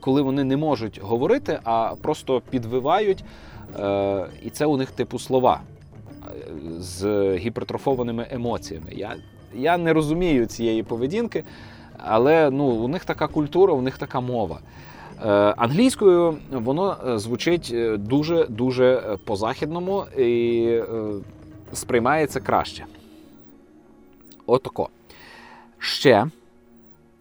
[0.00, 3.24] коли вони не можуть говорити, а просто підвивають,
[3.80, 5.60] е, і це у них типу слова.
[6.78, 8.86] з гіпертрофованими емоціями.
[8.92, 9.16] Я
[9.54, 11.44] я не розумію цієї поведінки,
[11.98, 14.60] але ну, у них така культура, у них така мова.
[15.24, 20.82] Е, англійською воно звучить дуже дуже по-західному і
[21.72, 22.84] сприймається краще.
[24.46, 24.88] Отако.
[25.78, 26.26] Ще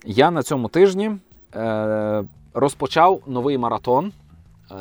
[0.06, 1.12] я на цьому тижні
[1.56, 2.24] е,
[2.54, 4.12] розпочав новий маратон.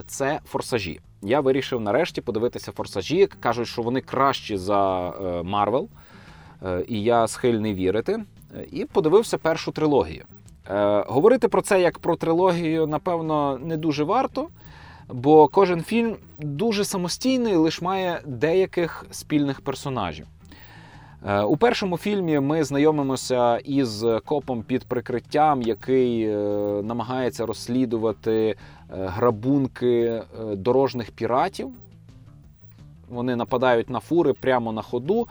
[0.07, 1.01] Це форсажі.
[1.23, 3.29] Я вирішив нарешті подивитися форсажі.
[3.41, 5.13] Кажуть, що вони кращі за
[5.45, 5.89] Марвел.
[6.63, 8.25] Е, і я схильний вірити.
[8.73, 10.25] І подивився першу трилогію.
[10.71, 14.49] Е, говорити про це як про трилогію, напевно, не дуже варто,
[15.09, 20.27] бо кожен фільм дуже самостійний, лише має деяких спільних персонажів.
[21.27, 26.29] Е, у першому фільмі ми знайомимося із копом під прикриттям, який
[26.83, 28.57] намагається розслідувати
[28.89, 30.23] грабунки
[30.57, 31.71] дорожніх піратів.
[33.09, 35.29] Вони нападають на фури прямо на ходу.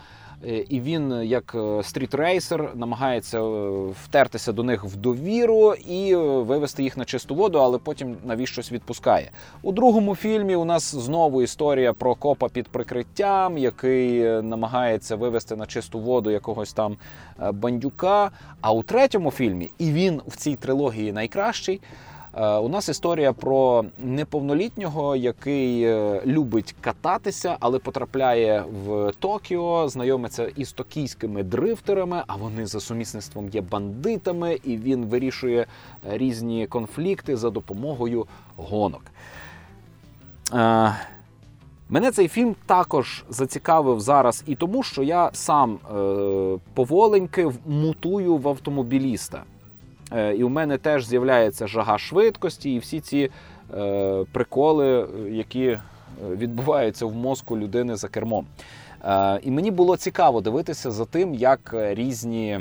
[0.47, 3.69] Е, і він, як е, стрітрейсер, намагається е,
[4.03, 9.31] втертися до них в довіру і вивести їх на чисту воду, але потім навіщось відпускає.
[9.61, 15.65] У другому фільмі у нас знову історія про копа під прикриттям, який намагається вивести на
[15.65, 16.97] чисту воду якогось там
[17.53, 18.31] бандюка.
[18.61, 21.81] А у третьому фільмі, і він в цій трилогії найкращий.
[22.37, 30.51] Е, у нас історія про неповнолітнього, який е, любить кататися, але потрапляє в Токіо, знайомиться
[30.55, 35.65] із токійськими дрифтерами, а вони за сумісництвом є бандитами, і він вирішує
[36.09, 38.25] різні конфлікти за допомогою
[38.57, 39.01] гонок.
[40.53, 40.95] Е,
[41.89, 48.47] мене цей фільм також зацікавив зараз і тому, що я сам е, поволеньки мутую в
[48.47, 49.43] автомобіліста.
[50.15, 53.29] Е, і у мене теж з'являється жага швидкості, і всі ці
[53.77, 55.79] е, приколи, які
[56.31, 58.45] відбуваються в мозку людини за кермом.
[59.03, 62.59] Е, і мені було цікаво дивитися за тим, як різні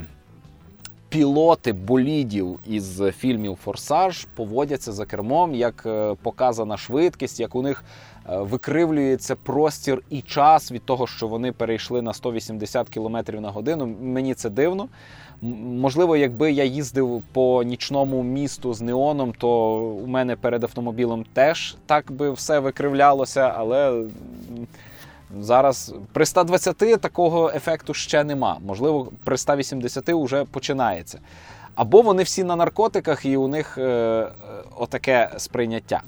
[1.09, 5.87] пілоти болідів із фільмів Форсаж поводяться за кермом, як
[6.23, 7.85] показана швидкість, як у них
[8.29, 13.87] викривлюється простір і час від того, що вони перейшли на 180 км на годину.
[14.01, 14.89] Мені це дивно.
[15.65, 21.77] Можливо, якби я їздив по нічному місту з неоном, то у мене перед автомобілем теж
[21.87, 24.05] так би все викривлялося, але
[25.41, 28.59] зараз при 120 такого ефекту ще нема.
[28.67, 31.19] Можливо, при 180 вже починається.
[31.75, 34.29] Або вони всі на наркотиках, і у них е,
[34.77, 36.03] отаке сприйняття.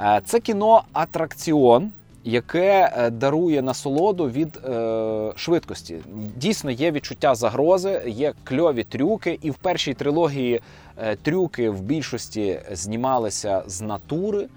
[0.00, 1.92] Е, це кіно атракціон
[2.24, 5.98] яке е, дарує насолоду від е, швидкості.
[6.36, 10.60] Дійсно, є відчуття загрози, є кльові трюки, і в першій трилогії
[10.98, 14.48] е, трюки в більшості знімалися з натури.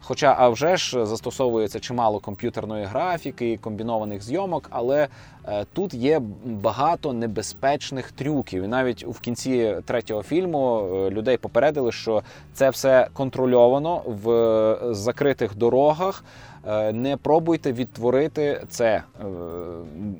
[0.00, 5.08] Хоча а вже ж застосовується чимало комп'ютерної графіки, комбінованих зйомок, але
[5.48, 8.62] е, тут є багато небезпечних трюків.
[8.62, 12.22] І навіть в кінці третього фільму е, людей попередили, що
[12.54, 16.24] це все контрольовано в е, закритих дорогах.
[16.66, 19.24] Е, не пробуйте відтворити це, е,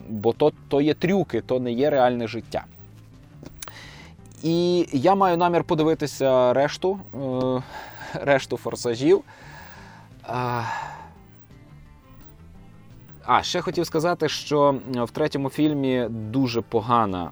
[0.09, 2.64] бо то, то є трюки, то не є реальне життя.
[4.43, 7.62] І я маю намір подивитися решту, е,
[8.24, 9.22] решту форсажів.
[13.26, 17.30] А, ще хотів сказати, що в третьому фільмі дуже погана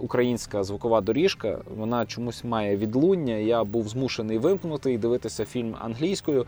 [0.00, 1.58] українська звукова доріжка.
[1.76, 3.34] Вона чомусь має відлуння.
[3.34, 6.46] Я був змушений вимкнути і дивитися фільм англійською.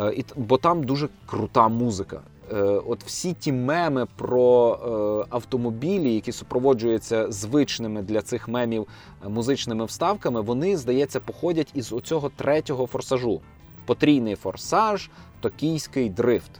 [0.00, 2.20] Е, бо там дуже крута музика.
[2.52, 8.86] Е, от всі ті меми про е, автомобілі, які супроводжуються звичними для цих мемів
[9.28, 13.40] музичними вставками, вони, здається, походять із оцього третього форсажу.
[13.86, 16.50] Потрійний форсаж, токійський дрифт.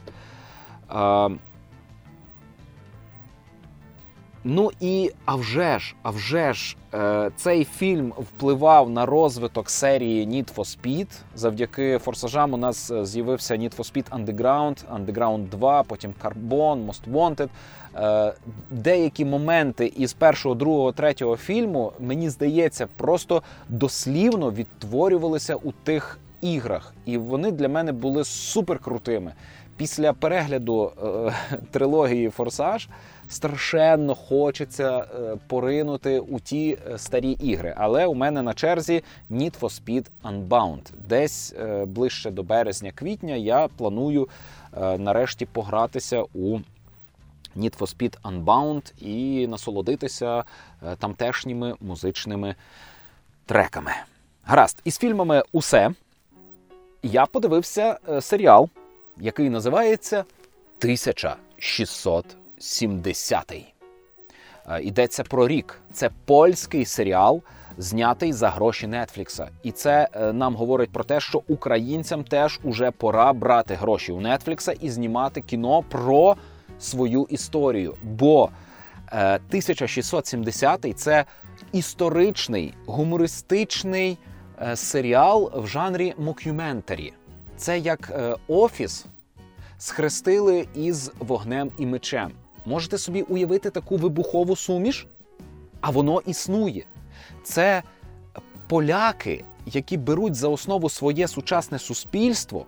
[4.43, 10.27] Ну і а вже ж, а вже ж, е, цей фільм впливав на розвиток серії
[10.27, 11.07] Need for Speed.
[11.35, 17.11] Завдяки форсажам у нас е, з'явився Need for Speed Underground, Underground 2, потім Carbon, Most
[17.11, 17.49] Wanted.
[17.95, 18.33] Е,
[18.71, 26.93] деякі моменти із першого, другого, третього фільму, мені здається, просто дослівно відтворювалися у тих іграх.
[27.05, 29.33] І вони для мене були супер крутими.
[29.77, 31.33] Після перегляду е,
[31.71, 32.89] трилогії Форсаж
[33.29, 37.73] страшенно хочеться е, поринути у ті е, старі ігри.
[37.77, 40.81] Але у мене на черзі Need for Speed Unbound.
[41.07, 44.29] Десь е, ближче до березня-квітня я планую
[44.97, 46.59] нарешті погратися у
[47.57, 50.43] Need for Speed Unbound і насолодитися
[50.97, 52.55] тамтешніми музичними
[53.45, 53.91] треками.
[54.43, 55.91] Гаразд, із фільмами усе.
[57.03, 58.69] Я подивився серіал,
[59.17, 60.19] який називається
[60.79, 62.25] 1600
[62.57, 63.53] 1670.
[64.81, 65.81] Йдеться про рік.
[65.93, 67.41] Це польський серіал,
[67.77, 69.49] знятий за гроші Нетфлікса.
[69.63, 74.21] І це е, нам говорить про те, що українцям теж уже пора брати гроші у
[74.21, 76.35] Нетфлікса і знімати кіно про
[76.79, 77.95] свою історію.
[78.03, 78.49] Бо
[79.11, 81.25] 1670 е, це
[81.71, 84.17] історичний гумористичний
[84.61, 87.13] е, серіал в жанрі мокюментарі.
[87.57, 88.11] Це як
[88.47, 89.05] офіс
[89.77, 92.31] схрестили із вогнем і мечем.
[92.67, 95.07] Можете собі уявити таку вибухову суміш?
[95.81, 96.85] А воно існує.
[97.43, 97.83] Це
[98.67, 102.65] поляки, які беруть за основу своє сучасне суспільство,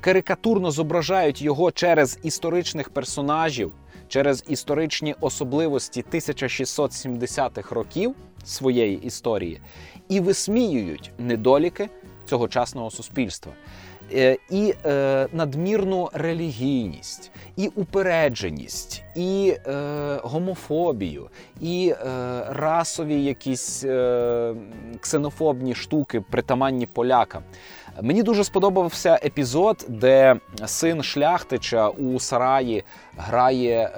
[0.00, 3.72] карикатурно зображають його через історичних персонажів,
[4.08, 8.14] через історичні особливості 1670-х років
[8.44, 9.60] своєї історії
[10.08, 11.88] і висміюють недоліки
[12.26, 13.52] цьогочасного суспільства.
[14.14, 19.72] Е, і е, надмірну релігійність, і упередженість, і е,
[20.22, 21.28] гомофобію,
[21.60, 21.94] і
[22.48, 23.84] расові якісь
[25.00, 27.42] ксенофобні штуки, притаманні полякам.
[28.02, 30.36] Мені дуже сподобався епізод, де
[30.66, 32.84] син шляхтича у Сараї
[33.16, 33.90] грає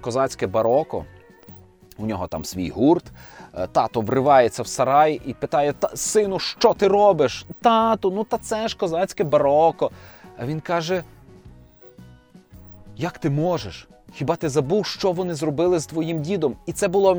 [0.00, 1.04] козацьке бароко.
[1.98, 3.04] У нього там свій гурт.
[3.54, 7.46] Е, тато вривається в сарай і питає: Сину, що ти робиш?
[7.60, 9.90] Тату, ну та це ж козацьке бароко.
[10.38, 11.02] А він каже:
[12.96, 13.88] Як ти можеш?
[14.12, 16.56] Хіба ти забув, що вони зробили з твоїм дідом?
[16.66, 17.16] І це було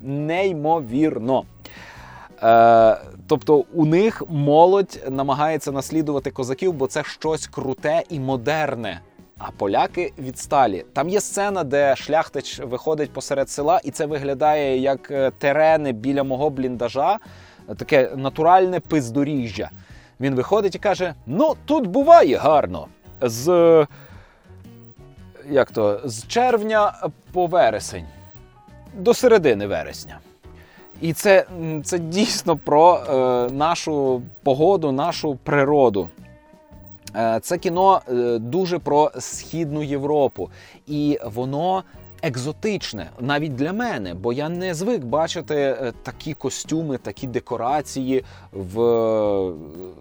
[0.00, 1.44] неймовірно.
[2.42, 9.00] Е, Тобто у них молодь намагається наслідувати козаків, бо це щось круте і модерне.
[9.38, 10.84] А поляки відсталі.
[10.92, 16.24] Там є сцена, де шляхтич виходить посеред села, і це виглядає як е, терени біля
[16.24, 17.18] мого бліндажа,
[17.76, 19.70] таке натуральне пиздоріжжя.
[20.20, 22.86] Він виходить і каже: Ну, тут буває гарно.
[23.20, 23.86] З
[25.50, 26.92] як то, з червня
[27.32, 28.06] по вересень,
[28.94, 30.18] до середини вересня.
[31.00, 31.46] І це
[31.84, 36.08] це дійсно про е, нашу погоду, нашу природу.
[37.16, 40.50] Е, це кіно е, дуже про східну Європу,
[40.86, 41.84] і воно
[42.22, 48.74] екзотичне навіть для мене, бо я не звик бачити е, такі костюми, такі декорації в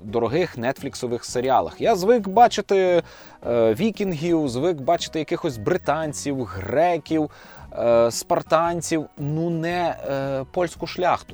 [0.04, 1.82] дорогих нетфліксових серіалах.
[1.82, 3.04] Я звик бачити
[3.50, 7.30] вікінгів, звик бачити якихось британців, греків,
[8.10, 9.96] спартанців, ну не
[10.52, 11.34] польську шляхту.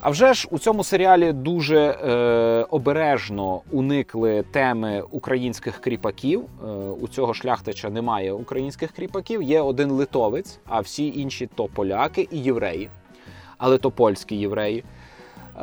[0.00, 6.40] А вже ж у цьому серіалі дуже е, обережно уникли теми українських кріпаків.
[6.40, 6.66] Е,
[7.00, 12.38] у цього шляхтича немає українських кріпаків, є один литовець, а всі інші то поляки і
[12.38, 12.90] євреї,
[13.58, 14.84] але то польські євреї.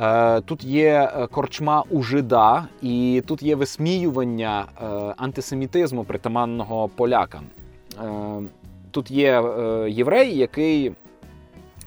[0.01, 4.85] Е, тут є е, корчма у жида, і тут є висміювання е,
[5.17, 7.43] антисемітизму притаманного полякам.
[8.03, 8.41] Е,
[8.91, 10.91] тут є е, єврей, який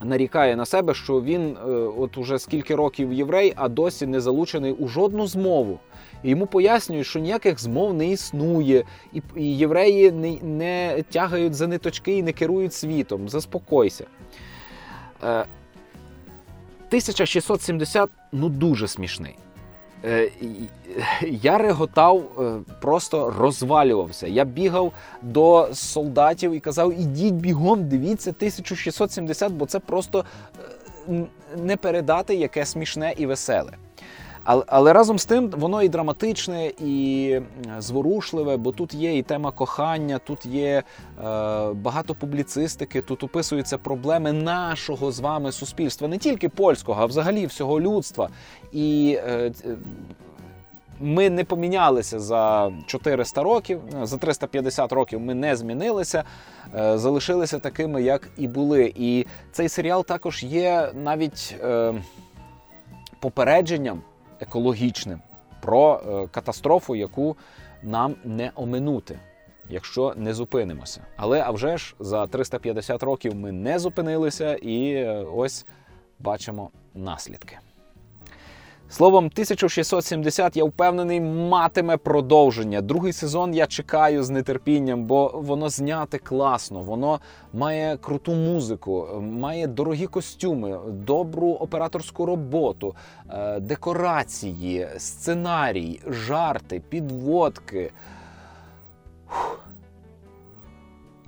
[0.03, 4.71] нарікає на себе, що він е, от уже скільки років єврей, а досі не залучений
[4.71, 5.79] у жодну змову.
[6.23, 8.83] І Йому пояснюють, що ніяких змов не існує,
[9.13, 13.29] і і євреї не, не тягають за ниточки і не керують світом.
[13.29, 14.05] Заспокойся.
[15.21, 19.35] 1670 е, ну дуже смішний.
[20.05, 20.31] Е,
[21.21, 24.27] я реготав, е, просто розвалювався.
[24.27, 30.25] Я бігав до солдатів і казав: ідіть бігом, дивіться 1670, бо це просто
[31.09, 31.25] е,
[31.57, 33.71] не передати яке смішне і веселе.
[34.51, 37.41] Але але разом з тим воно і драматичне, і
[37.79, 40.83] зворушливе, бо тут є і тема кохання, тут є е,
[41.73, 47.81] багато публіцистики, тут описуються проблеми нашого з вами суспільства, не тільки польського, а взагалі всього
[47.81, 48.29] людства.
[48.71, 49.51] І е,
[50.99, 56.23] ми не помінялися за 400 років, за 350 років ми не змінилися,
[56.75, 58.93] е, залишилися такими, як і були.
[58.95, 61.93] І цей серіал також є навіть е,
[63.19, 64.01] попередженням
[64.41, 65.21] екологічним
[65.61, 67.37] про е, катастрофу, яку
[67.83, 69.19] нам не оминути,
[69.69, 71.01] якщо не зупинимося.
[71.17, 75.65] Але а вже ж за 350 років ми не зупинилися і е, ось
[76.19, 77.59] бачимо наслідки.
[78.91, 82.81] Словом, 1670, я впевнений, матиме продовження.
[82.81, 87.19] Другий сезон я чекаю з нетерпінням, бо воно зняте класно, воно
[87.53, 92.95] має круту музику, має дорогі костюми, добру операторську роботу,
[93.29, 97.91] е, декорації, сценарій, жарти, підводки.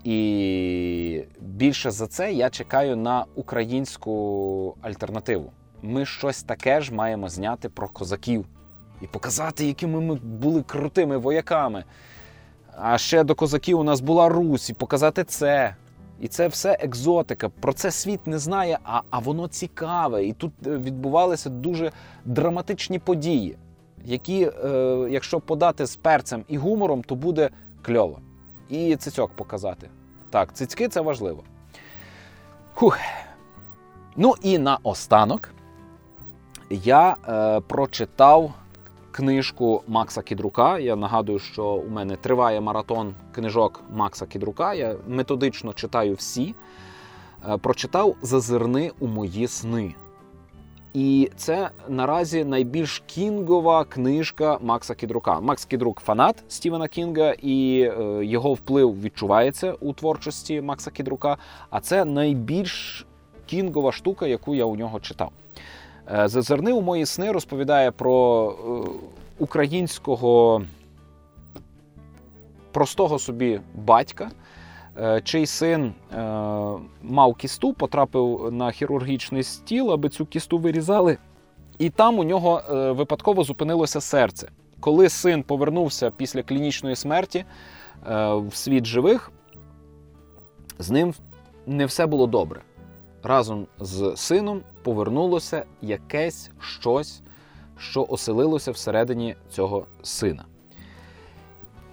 [0.03, 5.51] І більше за це я чекаю на українську альтернативу
[5.81, 8.45] ми щось таке ж маємо зняти про козаків
[9.01, 11.83] і показати, якими ми були крутими вояками.
[12.77, 15.75] А ще до козаків у нас була Русь, і показати це.
[16.19, 17.49] І це все екзотика.
[17.49, 20.25] Про це світ не знає, а, а воно цікаве.
[20.25, 21.91] І тут е, відбувалися дуже
[22.25, 23.57] драматичні події,
[24.05, 24.69] які, е,
[25.09, 27.49] якщо подати з перцем і гумором, то буде
[27.81, 28.19] кльово.
[28.69, 29.89] І цицьок показати.
[30.29, 31.43] Так, цицьки це важливо.
[32.73, 32.97] Хух.
[34.15, 35.49] Ну і наостанок
[36.71, 38.53] я е, прочитав
[39.11, 40.79] книжку Макса Кідрука.
[40.79, 44.73] Я нагадую, що у мене триває маратон книжок Макса Кідрука.
[44.73, 46.55] Я методично читаю всі.
[47.49, 49.95] Е, прочитав Зазирни у мої сни.
[50.93, 55.39] І це наразі найбільш кінгова книжка Макса Кідрука.
[55.39, 61.37] Макс Кідрук фанат Стівена Кінга, і е, його вплив відчувається у творчості Макса Кідрука.
[61.69, 63.05] А це найбільш
[63.45, 65.31] кінгова штука, яку я у нього читав.
[66.13, 68.89] Е, Зазирни у мої сни розповідає про е,
[69.39, 70.61] українського
[72.71, 74.31] простого собі батька,
[74.99, 75.93] е, чий син
[77.03, 81.17] мав кісту, потрапив на хірургічний стіл, аби цю кісту вирізали.
[81.77, 84.49] І там у нього випадково зупинилося серце.
[84.79, 87.45] Коли син повернувся після клінічної смерті
[88.31, 89.31] в світ живих,
[90.79, 91.13] з ним
[91.65, 92.61] не все було добре.
[93.23, 97.21] Разом з сином повернулося якесь щось,
[97.77, 100.45] що оселилося всередині цього сина.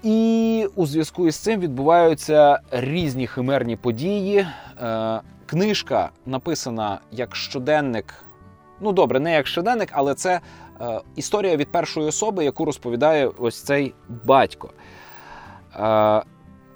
[0.03, 4.47] І у зв'язку із цим відбуваються різні химерні події.
[4.83, 8.15] Е, книжка написана як щоденник.
[8.81, 10.41] Ну, добре, не як щоденник, але це
[10.81, 13.95] е, історія від першої особи, яку розповідає ось цей
[14.25, 14.71] батько.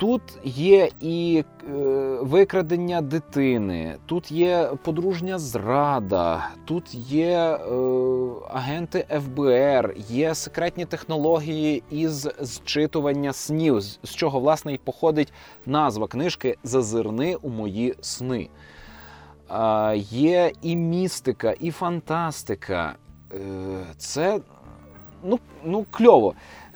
[0.03, 1.73] Тут є і е,
[2.21, 7.59] викрадення дитини, тут є подружня зрада, тут є е,
[8.51, 15.33] агенти ФБР, є секретні технології із зчитування снів, з чого власне і походить
[15.67, 18.49] назва книжки Зазирни у мої сни.
[19.51, 22.95] Е, є і містика, і фантастика.
[23.33, 23.39] Е,
[23.97, 24.41] це
[25.25, 26.35] ну, ну кльово.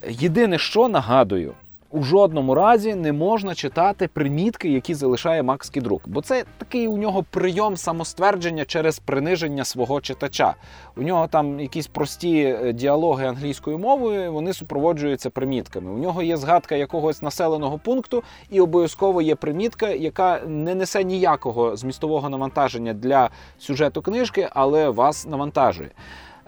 [0.09, 1.55] Єдине, що нагадую
[1.97, 6.97] у жодному разі не можна читати примітки, які залишає Макс Кідрук, бо це такий у
[6.97, 10.55] нього прийом самоствердження через приниження свого читача.
[10.97, 15.90] У нього там якісь прості е, діалоги англійською мовою, вони супроводжуються примітками.
[15.90, 21.77] У нього є згадка якогось населеного пункту, і обов'язково є примітка, яка не несе ніякого
[21.77, 25.90] змістового навантаження для сюжету книжки, але вас навантажує.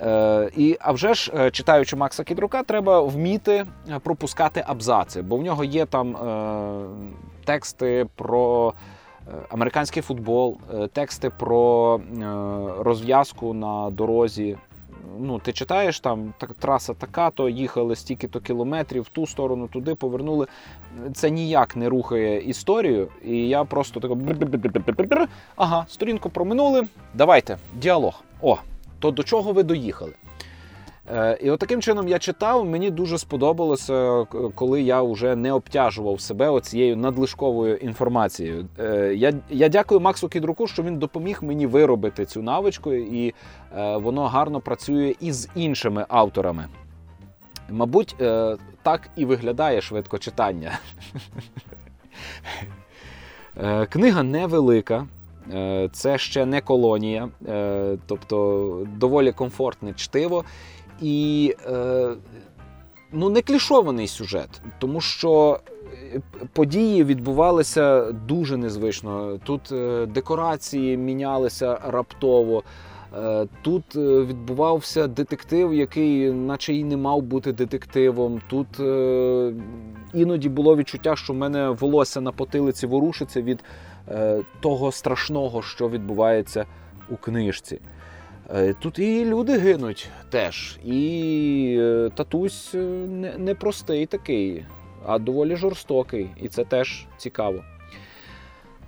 [0.03, 5.37] Е, і а вже ж, е, читаючи Макса Кідрука, треба вміти е, пропускати абзаци, бо
[5.37, 8.73] в нього є там е, тексти про
[9.49, 10.59] американський футбол,
[10.93, 12.01] тексти про
[12.79, 14.57] розв'язку на дорозі.
[15.19, 19.95] Ну, ти читаєш там так, траса така, то їхали стільки-то кілометрів в ту сторону, туди
[19.95, 20.47] повернули.
[21.15, 23.09] Це ніяк не рухає історію.
[23.25, 24.15] І я просто тако
[25.57, 26.87] ага, сторінку проминули.
[27.15, 28.23] Давайте, діалог.
[28.43, 28.59] О,
[28.99, 30.13] то до чого ви доїхали?
[31.15, 32.65] Е, І от таким чином я читав.
[32.65, 38.67] Мені дуже сподобалося, коли я вже не обтяжував себе оцією надлишковою інформацією.
[38.79, 43.35] Е, Я, я дякую Максу Кідруку, що він допоміг мені виробити цю навичку, і
[43.77, 46.67] е, воно гарно працює і з іншими авторами.
[47.71, 48.17] Мабуть,
[48.83, 50.79] так і виглядає швидко читання.
[53.89, 55.07] Книга невелика.
[55.55, 60.45] Е, Це ще не колонія, е, тобто доволі комфортне чтиво.
[61.03, 62.09] І е,
[63.13, 65.61] ну, не клішований сюжет, тому що
[66.53, 69.39] події відбувалися дуже незвично.
[69.45, 69.73] Тут
[70.13, 72.63] декорації мінялися раптово.
[73.63, 78.41] Тут відбувався детектив, який, наче й не мав бути детективом.
[78.49, 78.67] Тут
[80.15, 83.65] іноді було відчуття, що в мене волосся на потилиці ворушиться від
[84.61, 86.67] того страшного, що відбувається
[87.09, 87.81] у книжці.
[88.55, 92.79] Е, Тут і люди гинуть теж, і е, татусь е,
[93.39, 94.65] не, простий такий,
[95.07, 97.65] а доволі жорстокий, і це теж цікаво.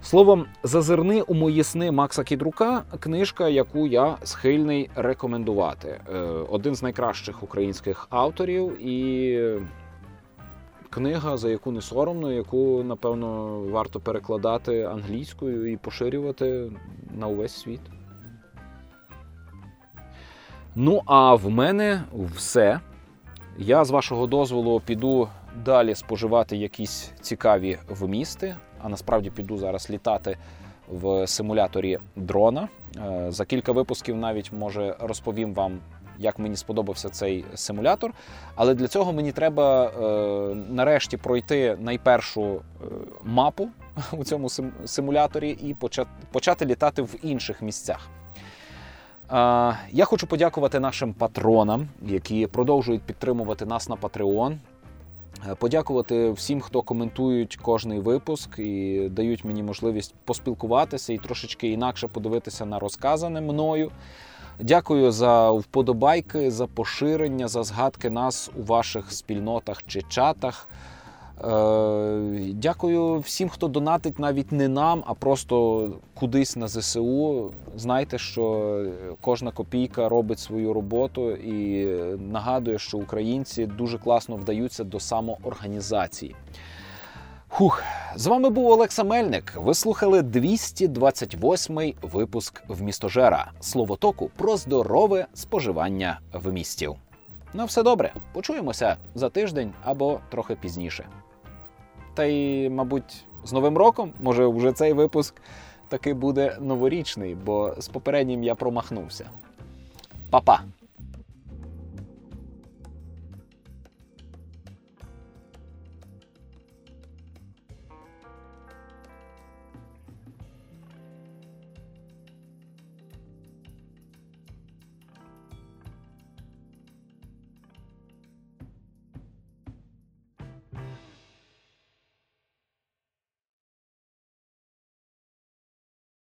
[0.02, 5.88] Словом, зазирни у мої сни Макса Кідрука книжка, яку я схильний рекомендувати.
[5.88, 6.18] Е,
[6.50, 9.38] Один з найкращих українських авторів і
[10.90, 16.72] книга, за яку не соромно, яку, напевно, варто перекладати англійською і поширювати
[17.18, 17.80] на увесь світ.
[20.74, 22.02] Ну, а в мене
[22.36, 22.80] все.
[23.58, 25.28] Я з вашого дозволу піду
[25.64, 30.38] далі споживати якісь цікаві вмісти, а насправді піду зараз літати
[30.88, 32.68] в симуляторі дрона.
[32.96, 35.78] Е, За кілька випусків навіть може розповім вам,
[36.20, 38.12] як мені сподобався цей симулятор.
[38.54, 42.84] Але для цього мені треба е, нарешті пройти найпершу е,
[43.24, 43.68] мапу
[44.12, 44.48] у цьому
[44.84, 48.08] симуляторі і почати, почати літати в інших місцях.
[48.08, 54.56] Е, Я хочу подякувати нашим патронам, які продовжують підтримувати нас на Patreon.
[55.50, 62.08] Е, Подякувати всім, хто коментують кожний випуск і дають мені можливість поспілкуватися і трошечки інакше
[62.08, 63.90] подивитися на розказане мною.
[64.62, 70.68] Дякую за вподобайки, за поширення, за згадки нас у ваших спільнотах чи чатах.
[71.44, 77.52] Е, Дякую всім, хто донатить навіть не нам, а просто кудись на ЗСУ.
[77.76, 78.84] Знайте, що
[79.20, 81.86] кожна копійка робить свою роботу і
[82.18, 86.34] нагадує, що українці дуже класно вдаються до самоорганізації.
[87.52, 87.82] Хух,
[88.14, 89.52] з вами був Олекса Мельник.
[89.56, 96.96] Ви слухали 228-й випуск вмістожера Словотоку про здорове споживання вмістів.
[97.54, 98.12] На все добре.
[98.32, 101.06] Почуємося за тиждень або трохи пізніше.
[102.14, 105.34] Та й, мабуть, з Новим роком, може, вже цей випуск
[105.88, 109.30] таки буде новорічний, бо з попереднім я промахнувся.
[110.30, 110.60] Па-па!